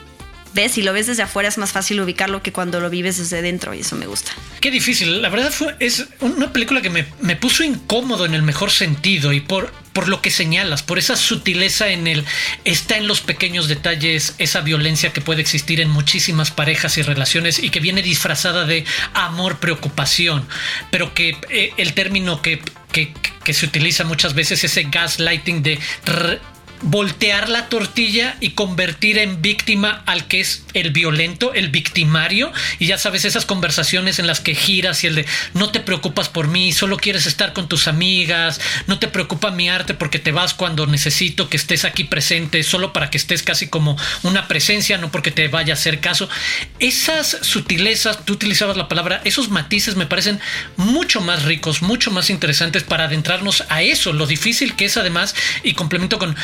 ves, 0.55 0.71
si 0.71 0.81
lo 0.81 0.91
ves 0.91 1.05
desde 1.05 1.21
afuera 1.21 1.47
es 1.47 1.59
más 1.59 1.71
fácil 1.71 2.01
ubicarlo 2.01 2.41
que 2.41 2.51
cuando 2.51 2.79
lo 2.79 2.89
vives 2.89 3.19
desde 3.19 3.43
dentro 3.43 3.75
y 3.75 3.81
eso 3.81 3.95
me 3.95 4.07
gusta. 4.07 4.31
Qué 4.61 4.71
difícil, 4.71 5.21
la 5.21 5.29
verdad 5.29 5.51
fue, 5.51 5.75
es 5.79 6.07
una 6.21 6.51
película 6.51 6.81
que 6.81 6.89
me, 6.89 7.05
me 7.21 7.35
puso 7.35 7.63
incómodo 7.63 8.25
en 8.25 8.33
el 8.33 8.41
mejor 8.41 8.71
sentido 8.71 9.31
y 9.31 9.41
por, 9.41 9.71
por 9.95 10.09
lo 10.09 10.21
que 10.21 10.29
señalas, 10.29 10.83
por 10.83 10.99
esa 10.99 11.15
sutileza 11.15 11.87
en 11.87 12.05
el 12.05 12.25
está 12.65 12.97
en 12.97 13.07
los 13.07 13.21
pequeños 13.21 13.69
detalles 13.69 14.35
esa 14.39 14.59
violencia 14.59 15.13
que 15.13 15.21
puede 15.21 15.39
existir 15.39 15.79
en 15.79 15.89
muchísimas 15.89 16.51
parejas 16.51 16.97
y 16.97 17.01
relaciones 17.01 17.59
y 17.59 17.69
que 17.69 17.79
viene 17.79 18.01
disfrazada 18.01 18.65
de 18.65 18.83
amor 19.13 19.59
preocupación, 19.59 20.45
pero 20.91 21.13
que 21.13 21.37
eh, 21.49 21.71
el 21.77 21.93
término 21.93 22.41
que, 22.41 22.61
que, 22.91 23.53
se 23.53 23.65
utiliza 23.65 24.03
muchas 24.03 24.33
veces 24.33 24.65
ese 24.65 24.83
gaslighting 24.83 25.63
de 25.63 25.79
voltear 26.81 27.49
la 27.49 27.69
tortilla 27.69 28.35
y 28.39 28.51
convertir 28.51 29.17
en 29.17 29.41
víctima 29.41 30.03
al 30.05 30.27
que 30.27 30.41
es 30.41 30.63
el 30.73 30.91
violento, 30.91 31.53
el 31.53 31.69
victimario. 31.69 32.51
Y 32.79 32.87
ya 32.87 32.97
sabes, 32.97 33.25
esas 33.25 33.45
conversaciones 33.45 34.19
en 34.19 34.27
las 34.27 34.39
que 34.39 34.55
giras 34.55 35.03
y 35.03 35.07
el 35.07 35.15
de 35.15 35.25
no 35.53 35.71
te 35.71 35.79
preocupas 35.79 36.29
por 36.29 36.47
mí, 36.47 36.71
solo 36.71 36.97
quieres 36.97 37.25
estar 37.25 37.53
con 37.53 37.67
tus 37.67 37.87
amigas, 37.87 38.59
no 38.87 38.99
te 38.99 39.07
preocupa 39.07 39.51
mi 39.51 39.69
arte 39.69 39.93
porque 39.93 40.19
te 40.19 40.31
vas 40.31 40.53
cuando 40.53 40.87
necesito 40.87 41.49
que 41.49 41.57
estés 41.57 41.85
aquí 41.85 42.03
presente, 42.03 42.63
solo 42.63 42.93
para 42.93 43.09
que 43.09 43.17
estés 43.17 43.43
casi 43.43 43.67
como 43.67 43.97
una 44.23 44.47
presencia, 44.47 44.97
no 44.97 45.11
porque 45.11 45.31
te 45.31 45.47
vaya 45.47 45.73
a 45.73 45.77
hacer 45.77 45.99
caso. 45.99 46.29
Esas 46.79 47.37
sutilezas, 47.41 48.25
tú 48.25 48.33
utilizabas 48.33 48.77
la 48.77 48.87
palabra, 48.87 49.21
esos 49.23 49.49
matices 49.49 49.95
me 49.95 50.05
parecen 50.05 50.39
mucho 50.77 51.21
más 51.21 51.43
ricos, 51.43 51.81
mucho 51.81 52.11
más 52.11 52.29
interesantes 52.29 52.83
para 52.83 53.05
adentrarnos 53.05 53.63
a 53.69 53.81
eso, 53.81 54.13
lo 54.13 54.27
difícil 54.27 54.75
que 54.75 54.85
es 54.85 54.97
además, 54.97 55.35
y 55.63 55.73
complemento 55.73 56.19
con 56.19 56.35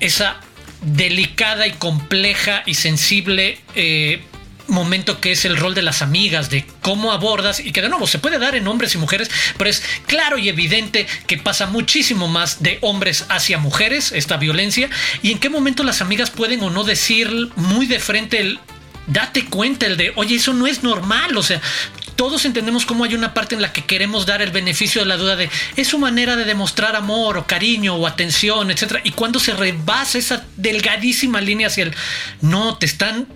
esa 0.00 0.40
delicada 0.82 1.66
y 1.66 1.72
compleja 1.72 2.62
y 2.66 2.74
sensible 2.74 3.58
eh, 3.74 4.22
momento 4.68 5.20
que 5.20 5.32
es 5.32 5.44
el 5.44 5.56
rol 5.56 5.74
de 5.74 5.82
las 5.82 6.02
amigas, 6.02 6.50
de 6.50 6.66
cómo 6.82 7.12
abordas 7.12 7.60
y 7.60 7.72
que 7.72 7.82
de 7.82 7.88
nuevo 7.88 8.06
se 8.06 8.18
puede 8.18 8.38
dar 8.38 8.54
en 8.54 8.66
hombres 8.66 8.94
y 8.94 8.98
mujeres, 8.98 9.30
pero 9.56 9.70
es 9.70 9.82
claro 10.06 10.38
y 10.38 10.48
evidente 10.48 11.06
que 11.26 11.38
pasa 11.38 11.66
muchísimo 11.66 12.28
más 12.28 12.62
de 12.62 12.78
hombres 12.80 13.26
hacia 13.28 13.58
mujeres 13.58 14.12
esta 14.12 14.36
violencia 14.36 14.90
y 15.22 15.32
en 15.32 15.38
qué 15.38 15.48
momento 15.48 15.82
las 15.82 16.00
amigas 16.00 16.30
pueden 16.30 16.62
o 16.62 16.70
no 16.70 16.84
decir 16.84 17.30
muy 17.56 17.86
de 17.86 18.00
frente 18.00 18.40
el 18.40 18.58
date 19.06 19.44
cuenta 19.46 19.86
el 19.86 19.96
de, 19.96 20.12
oye, 20.16 20.36
eso 20.36 20.52
no 20.52 20.66
es 20.66 20.82
normal, 20.82 21.36
o 21.36 21.42
sea, 21.42 21.60
todos 22.16 22.44
entendemos 22.44 22.86
cómo 22.86 23.04
hay 23.04 23.14
una 23.14 23.34
parte 23.34 23.54
en 23.54 23.62
la 23.62 23.72
que 23.72 23.84
queremos 23.84 24.26
dar 24.26 24.42
el 24.42 24.50
beneficio 24.50 25.02
de 25.02 25.06
la 25.06 25.16
duda 25.16 25.36
de 25.36 25.50
es 25.76 25.88
su 25.88 25.98
manera 25.98 26.36
de 26.36 26.44
demostrar 26.44 26.96
amor 26.96 27.38
o 27.38 27.46
cariño 27.46 27.94
o 27.94 28.06
atención, 28.06 28.70
etcétera. 28.70 29.00
Y 29.04 29.12
cuando 29.12 29.38
se 29.38 29.54
rebasa 29.54 30.18
esa 30.18 30.44
delgadísima 30.56 31.40
línea 31.40 31.68
hacia 31.68 31.84
el 31.84 31.94
no, 32.40 32.76
te 32.78 32.86
están 32.86 33.26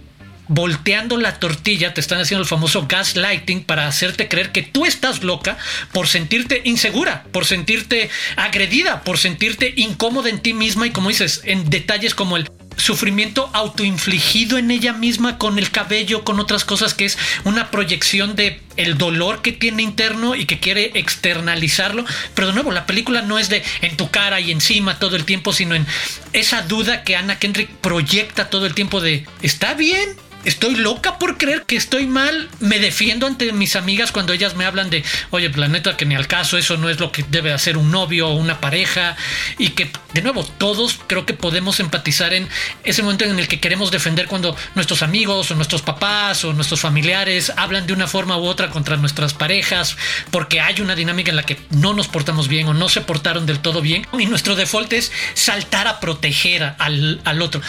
volteando 0.49 1.17
la 1.17 1.39
tortilla, 1.39 1.95
te 1.95 2.01
están 2.01 2.21
haciendo 2.21 2.43
el 2.43 2.49
famoso 2.49 2.87
gaslighting 2.89 3.63
para 3.63 3.87
hacerte 3.87 4.27
creer 4.27 4.51
que 4.51 4.63
tú 4.63 4.85
estás 4.85 5.23
loca 5.23 5.57
por 5.93 6.09
sentirte 6.09 6.63
insegura, 6.65 7.23
por 7.31 7.47
sentirte 7.47 8.11
agredida, 8.35 9.03
por 9.05 9.19
sentirte 9.19 9.73
incómoda 9.77 10.29
en 10.29 10.41
ti 10.41 10.53
misma 10.53 10.89
y 10.89 10.91
como 10.91 11.09
dices, 11.09 11.43
en 11.45 11.71
detalles 11.71 12.17
como 12.17 12.37
el 12.37 12.49
sufrimiento 12.81 13.51
autoinfligido 13.53 14.59
en 14.59 14.71
ella 14.71 14.93
misma 14.93 15.39
con 15.39 15.59
el 15.59 15.71
cabello, 15.71 16.25
con 16.25 16.41
otras 16.41 16.65
cosas 16.65 16.95
que 16.95 17.05
es 17.05 17.19
una 17.45 17.71
proyección 17.71 18.35
de 18.37 18.61
el 18.77 18.97
dolor 18.99 19.43
que 19.43 19.53
tiene 19.53 19.83
interno 19.83 20.35
y 20.35 20.47
que 20.47 20.59
quiere 20.59 20.93
externalizarlo. 20.95 22.05
Pero 22.35 22.49
de 22.49 22.55
nuevo, 22.55 22.73
la 22.73 22.87
película 22.87 23.23
no 23.23 23.39
es 23.39 23.49
de 23.49 23.63
en 23.83 23.97
tu 23.97 24.11
cara 24.11 24.41
y 24.41 24.51
encima 24.51 24.99
todo 24.99 25.17
el 25.17 25.25
tiempo, 25.25 25.53
sino 25.53 25.75
en 25.75 25.87
esa 26.33 26.63
duda 26.63 27.05
que 27.05 27.17
Anna 27.17 27.39
Kendrick 27.39 27.71
proyecta 27.81 28.51
todo 28.51 28.67
el 28.67 28.75
tiempo 28.75 29.01
de 29.01 29.27
¿está 29.43 29.75
bien? 29.75 30.17
Estoy 30.45 30.77
loca 30.77 31.19
por 31.19 31.39
creer 31.39 31.65
que 31.65 31.77
estoy 31.77 32.07
mal. 32.07 32.49
Me 32.61 32.79
defiendo 32.79 33.27
ante 33.27 33.53
mis 33.53 33.77
amigas 33.77 34.13
cuando 34.13 34.33
ellas 34.33 34.57
me 34.57 34.65
hablan 34.65 34.91
de, 34.91 35.05
oye, 35.31 35.51
planeta, 35.51 35.97
que 35.97 36.07
ni 36.07 36.15
al 36.15 36.27
caso, 36.27 36.57
eso 36.57 36.77
no 36.77 36.89
es 36.89 37.01
lo 37.01 37.13
que 37.13 37.25
debe 37.29 37.53
hacer 37.53 37.77
un 37.77 37.91
novio 37.91 38.29
o 38.29 38.35
una 38.35 38.61
pareja. 38.61 39.17
Y 39.59 39.71
que, 39.71 39.91
de 40.15 40.23
nuevo, 40.23 40.45
todos 40.45 40.99
creo 41.07 41.27
que 41.27 41.35
podemos 41.35 41.81
empatizar 41.81 42.33
en 42.33 42.49
ese 42.85 43.03
momento 43.03 43.25
en 43.25 43.39
el 43.39 43.49
que 43.49 43.61
queremos 43.61 43.91
defender 43.91 44.27
cuando 44.27 44.57
nuestros 44.75 45.03
amigos 45.03 45.51
o 45.51 45.55
nuestros 45.55 45.83
papás 45.83 46.45
o 46.45 46.53
nuestros 46.53 46.81
familiares 46.81 47.53
hablan 47.57 47.87
de 47.87 47.93
una 47.93 48.07
forma 48.07 48.37
u 48.37 48.45
otra 48.45 48.71
contra 48.71 48.97
nuestras 48.97 49.35
parejas 49.35 49.97
porque 50.31 50.61
hay 50.61 50.81
una 50.81 50.95
dinámica 50.95 51.31
en 51.31 51.37
la 51.37 51.43
que 51.43 51.59
no 51.71 51.95
nos 51.95 52.09
portamos 52.09 52.49
bien 52.49 52.69
o 52.69 52.75
no 52.75 52.89
se 52.89 53.01
portaron 53.01 53.47
del 53.47 53.61
todo 53.61 53.83
bien. 53.83 54.07
Y 54.19 54.27
nuestro 54.27 54.57
default 54.57 54.93
es 54.93 55.13
saltar 55.35 55.87
a 55.87 56.01
proteger 56.01 56.75
al, 56.79 57.21
al 57.25 57.43
otro. 57.43 57.61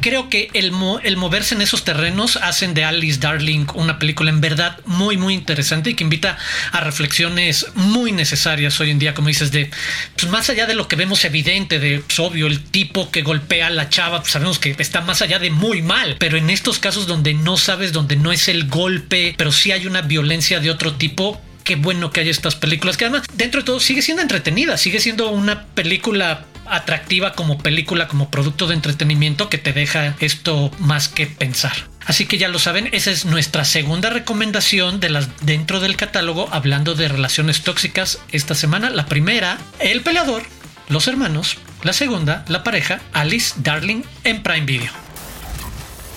Creo 0.00 0.28
que 0.28 0.50
el, 0.54 0.72
el 1.02 1.16
moverse 1.16 1.54
en 1.54 1.62
esos 1.62 1.84
terrenos 1.84 2.17
hacen 2.26 2.74
de 2.74 2.84
Alice 2.84 3.20
Darling 3.20 3.66
una 3.74 3.98
película 3.98 4.30
en 4.30 4.40
verdad 4.40 4.78
muy, 4.86 5.16
muy 5.16 5.34
interesante 5.34 5.90
y 5.90 5.94
que 5.94 6.04
invita 6.04 6.36
a 6.72 6.80
reflexiones 6.80 7.66
muy 7.74 8.12
necesarias 8.12 8.78
hoy 8.80 8.90
en 8.90 8.98
día, 8.98 9.14
como 9.14 9.28
dices, 9.28 9.52
de 9.52 9.70
pues 10.16 10.30
más 10.30 10.50
allá 10.50 10.66
de 10.66 10.74
lo 10.74 10.88
que 10.88 10.96
vemos 10.96 11.24
evidente, 11.24 11.78
de 11.78 12.00
pues, 12.00 12.18
obvio, 12.18 12.46
el 12.46 12.62
tipo 12.62 13.10
que 13.10 13.22
golpea 13.22 13.68
a 13.68 13.70
la 13.70 13.88
chava, 13.88 14.20
pues 14.20 14.32
sabemos 14.32 14.58
que 14.58 14.74
está 14.78 15.00
más 15.00 15.22
allá 15.22 15.38
de 15.38 15.50
muy 15.50 15.82
mal, 15.82 16.16
pero 16.18 16.36
en 16.36 16.50
estos 16.50 16.78
casos 16.78 17.06
donde 17.06 17.34
no 17.34 17.56
sabes, 17.56 17.92
donde 17.92 18.16
no 18.16 18.32
es 18.32 18.48
el 18.48 18.68
golpe, 18.68 19.34
pero 19.36 19.52
sí 19.52 19.72
hay 19.72 19.86
una 19.86 20.02
violencia 20.02 20.60
de 20.60 20.70
otro 20.70 20.94
tipo, 20.94 21.40
qué 21.64 21.76
bueno 21.76 22.10
que 22.10 22.20
hay 22.20 22.28
estas 22.28 22.56
películas 22.56 22.96
que 22.96 23.04
además 23.04 23.26
dentro 23.34 23.60
de 23.60 23.66
todo 23.66 23.80
sigue 23.80 24.02
siendo 24.02 24.22
entretenida, 24.22 24.76
sigue 24.76 25.00
siendo 25.00 25.30
una 25.30 25.66
película 25.66 26.46
atractiva 26.70 27.32
como 27.32 27.58
película, 27.58 28.08
como 28.08 28.30
producto 28.30 28.66
de 28.66 28.74
entretenimiento 28.74 29.48
que 29.48 29.58
te 29.58 29.72
deja 29.72 30.14
esto 30.20 30.70
más 30.78 31.08
que 31.08 31.26
pensar. 31.26 31.72
Así 32.08 32.24
que 32.24 32.38
ya 32.38 32.48
lo 32.48 32.58
saben, 32.58 32.88
esa 32.92 33.10
es 33.10 33.26
nuestra 33.26 33.66
segunda 33.66 34.08
recomendación 34.08 34.98
de 34.98 35.10
las 35.10 35.28
dentro 35.44 35.78
del 35.78 35.94
catálogo 35.94 36.48
hablando 36.50 36.94
de 36.94 37.06
relaciones 37.06 37.62
tóxicas 37.62 38.18
esta 38.32 38.54
semana. 38.54 38.88
La 38.88 39.04
primera, 39.04 39.58
El 39.78 40.00
peleador, 40.00 40.42
Los 40.88 41.06
hermanos. 41.06 41.58
La 41.82 41.92
segunda, 41.92 42.46
La 42.48 42.64
pareja, 42.64 43.00
Alice 43.12 43.54
Darling 43.58 44.04
en 44.24 44.42
Prime 44.42 44.64
Video. 44.64 44.90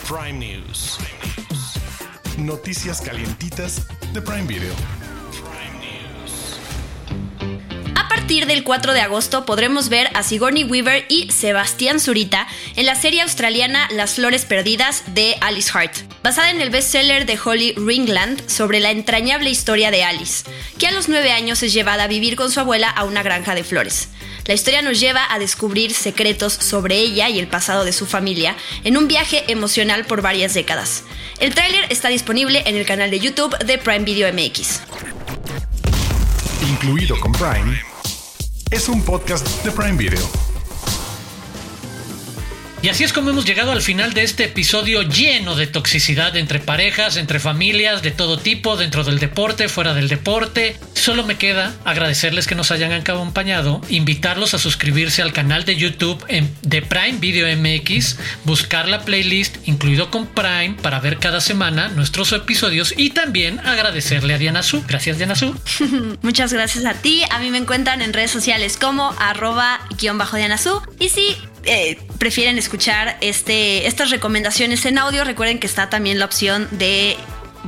Prime 0.08 0.32
News. 0.32 0.98
Noticias 2.38 3.02
calientitas 3.02 3.86
de 4.14 4.22
Prime 4.22 4.48
Video. 4.48 4.74
Partir 8.32 8.48
del 8.48 8.64
4 8.64 8.94
de 8.94 9.02
agosto 9.02 9.46
podremos 9.46 9.90
ver 9.90 10.10
a 10.16 10.24
Sigourney 10.24 10.64
Weaver 10.64 11.06
y 11.10 11.30
Sebastián 11.34 12.00
Zurita 12.00 12.48
en 12.78 12.86
la 12.86 12.96
serie 12.96 13.24
australiana 13.24 13.90
Las 13.92 14.14
Flores 14.14 14.46
Perdidas 14.46 15.04
de 15.08 15.36
Alice 15.42 15.70
Hart, 15.74 15.92
basada 16.24 16.50
en 16.50 16.62
el 16.62 16.70
bestseller 16.70 17.26
de 17.26 17.38
Holly 17.38 17.74
Ringland 17.74 18.50
sobre 18.50 18.80
la 18.80 18.92
entrañable 18.92 19.50
historia 19.50 19.92
de 19.92 20.06
Alice, 20.06 20.50
que 20.80 20.88
a 20.88 20.94
los 20.94 21.10
9 21.10 21.30
años 21.34 21.62
es 21.62 21.74
llevada 21.74 22.06
a 22.06 22.08
vivir 22.08 22.38
con 22.38 22.50
su 22.50 22.62
abuela 22.62 22.90
a 22.90 23.04
una 23.04 23.22
granja 23.22 23.54
de 23.54 23.66
flores. 23.66 24.08
La 24.46 24.54
historia 24.54 24.82
nos 24.82 25.02
lleva 25.02 25.28
a 25.30 25.38
descubrir 25.38 25.94
secretos 25.94 26.54
sobre 26.54 27.00
ella 27.00 27.28
y 27.28 27.38
el 27.38 27.48
pasado 27.48 27.84
de 27.84 27.92
su 27.92 28.06
familia 28.06 28.56
en 28.86 28.96
un 28.96 29.10
viaje 29.10 29.44
emocional 29.52 30.06
por 30.06 30.22
varias 30.22 30.54
décadas. 30.54 31.04
El 31.40 31.54
tráiler 31.54 31.86
está 31.90 32.08
disponible 32.08 32.64
en 32.66 32.78
el 32.78 32.86
canal 32.86 33.12
de 33.12 33.20
YouTube 33.20 33.58
de 33.58 33.78
Prime 33.78 34.06
Video 34.06 34.32
MX. 34.32 34.84
Incluido 36.70 37.20
con 37.20 37.34
Prime 37.34 37.91
es 38.72 38.88
un 38.88 39.02
podcast 39.04 39.46
de 39.64 39.72
Prime 39.72 39.98
Video. 39.98 40.51
Y 42.84 42.90
así 42.90 43.04
es 43.04 43.14
como 43.14 43.30
hemos 43.30 43.46
llegado 43.46 43.72
al 43.72 43.84
final 43.84 44.16
de 44.16 44.24
este 44.24 44.46
episodio 44.46 45.04
lleno 45.04 45.56
de 45.56 45.68
toxicidad 45.68 46.36
entre 46.36 46.60
parejas, 46.60 47.16
entre 47.16 47.40
familias 47.40 48.02
de 48.02 48.10
todo 48.10 48.40
tipo, 48.40 48.76
dentro 48.76 49.04
del 49.04 49.20
deporte, 49.20 49.70
fuera 49.70 49.94
del 49.94 50.08
deporte. 50.08 50.78
Solo 50.96 51.24
me 51.24 51.38
queda 51.38 51.76
agradecerles 51.86 52.48
que 52.48 52.56
nos 52.56 52.72
hayan 52.72 52.92
acompañado, 52.92 53.82
invitarlos 53.90 54.56
a 54.56 54.60
suscribirse 54.60 55.22
al 55.22 55.32
canal 55.32 55.64
de 55.64 55.76
YouTube 55.76 56.26
de 56.64 56.82
Prime 56.82 57.20
Video 57.20 57.56
MX, 57.56 58.18
buscar 58.46 58.88
la 58.88 59.06
playlist 59.06 59.58
incluido 59.68 60.10
con 60.10 60.26
Prime 60.26 60.76
para 60.82 61.00
ver 61.00 61.20
cada 61.20 61.40
semana 61.40 61.90
nuestros 61.90 62.32
episodios 62.32 62.96
y 62.98 63.12
también 63.12 63.60
agradecerle 63.60 64.34
a 64.34 64.38
Diana 64.40 64.64
Su. 64.64 64.84
Gracias 64.88 65.18
Diana 65.18 65.36
Su. 65.36 65.56
Muchas 66.24 66.52
gracias 66.52 66.86
a 66.86 66.96
ti. 66.96 67.24
A 67.30 67.38
mí 67.38 67.52
me 67.52 67.60
encuentran 67.60 68.02
en 68.02 68.12
redes 68.12 68.32
sociales 68.32 68.76
como 68.76 69.14
arroba 69.20 69.82
guion 70.00 70.18
bajo 70.18 70.38
Diana 70.38 70.58
Su. 70.58 70.82
Y 71.00 71.10
sí, 71.10 71.38
eh, 71.66 71.98
prefieren 72.18 72.58
escuchar 72.58 73.18
este, 73.22 73.88
estas 73.88 74.10
recomendaciones 74.10 74.86
en 74.86 74.98
audio, 74.98 75.24
recuerden 75.24 75.60
que 75.60 75.68
está 75.68 75.90
también 75.90 76.20
la 76.20 76.26
opción 76.26 76.68
de 76.72 77.18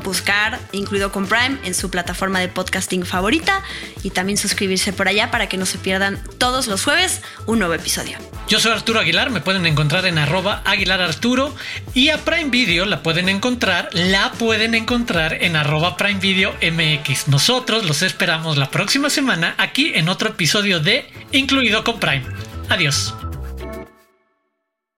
buscar, 0.03 0.59
incluido 0.71 1.11
con 1.11 1.27
Prime, 1.27 1.57
en 1.63 1.73
su 1.73 1.89
plataforma 1.89 2.39
de 2.39 2.47
podcasting 2.47 3.05
favorita 3.05 3.61
y 4.01 4.09
también 4.09 4.37
suscribirse 4.37 4.93
por 4.93 5.07
allá 5.07 5.31
para 5.31 5.47
que 5.47 5.57
no 5.57 5.65
se 5.65 5.77
pierdan 5.77 6.21
todos 6.37 6.67
los 6.67 6.83
jueves 6.83 7.21
un 7.45 7.59
nuevo 7.59 7.73
episodio. 7.73 8.17
Yo 8.47 8.59
soy 8.59 8.71
Arturo 8.71 8.99
Aguilar, 8.99 9.29
me 9.29 9.41
pueden 9.41 9.65
encontrar 9.65 10.05
en 10.05 10.17
arroba 10.17 10.61
Aguilar 10.65 11.01
Arturo 11.01 11.55
y 11.93 12.09
a 12.09 12.17
Prime 12.17 12.49
Video 12.49 12.85
la 12.85 13.03
pueden 13.03 13.29
encontrar, 13.29 13.89
la 13.93 14.31
pueden 14.33 14.75
encontrar 14.75 15.43
en 15.43 15.55
arroba 15.55 15.95
Prime 15.95 16.19
Video 16.19 16.53
MX. 16.61 17.27
Nosotros 17.27 17.85
los 17.85 18.01
esperamos 18.01 18.57
la 18.57 18.69
próxima 18.69 19.09
semana 19.09 19.55
aquí 19.57 19.91
en 19.95 20.09
otro 20.09 20.29
episodio 20.29 20.79
de 20.79 21.07
Incluido 21.31 21.83
con 21.83 21.99
Prime. 21.99 22.23
Adiós. 22.69 23.13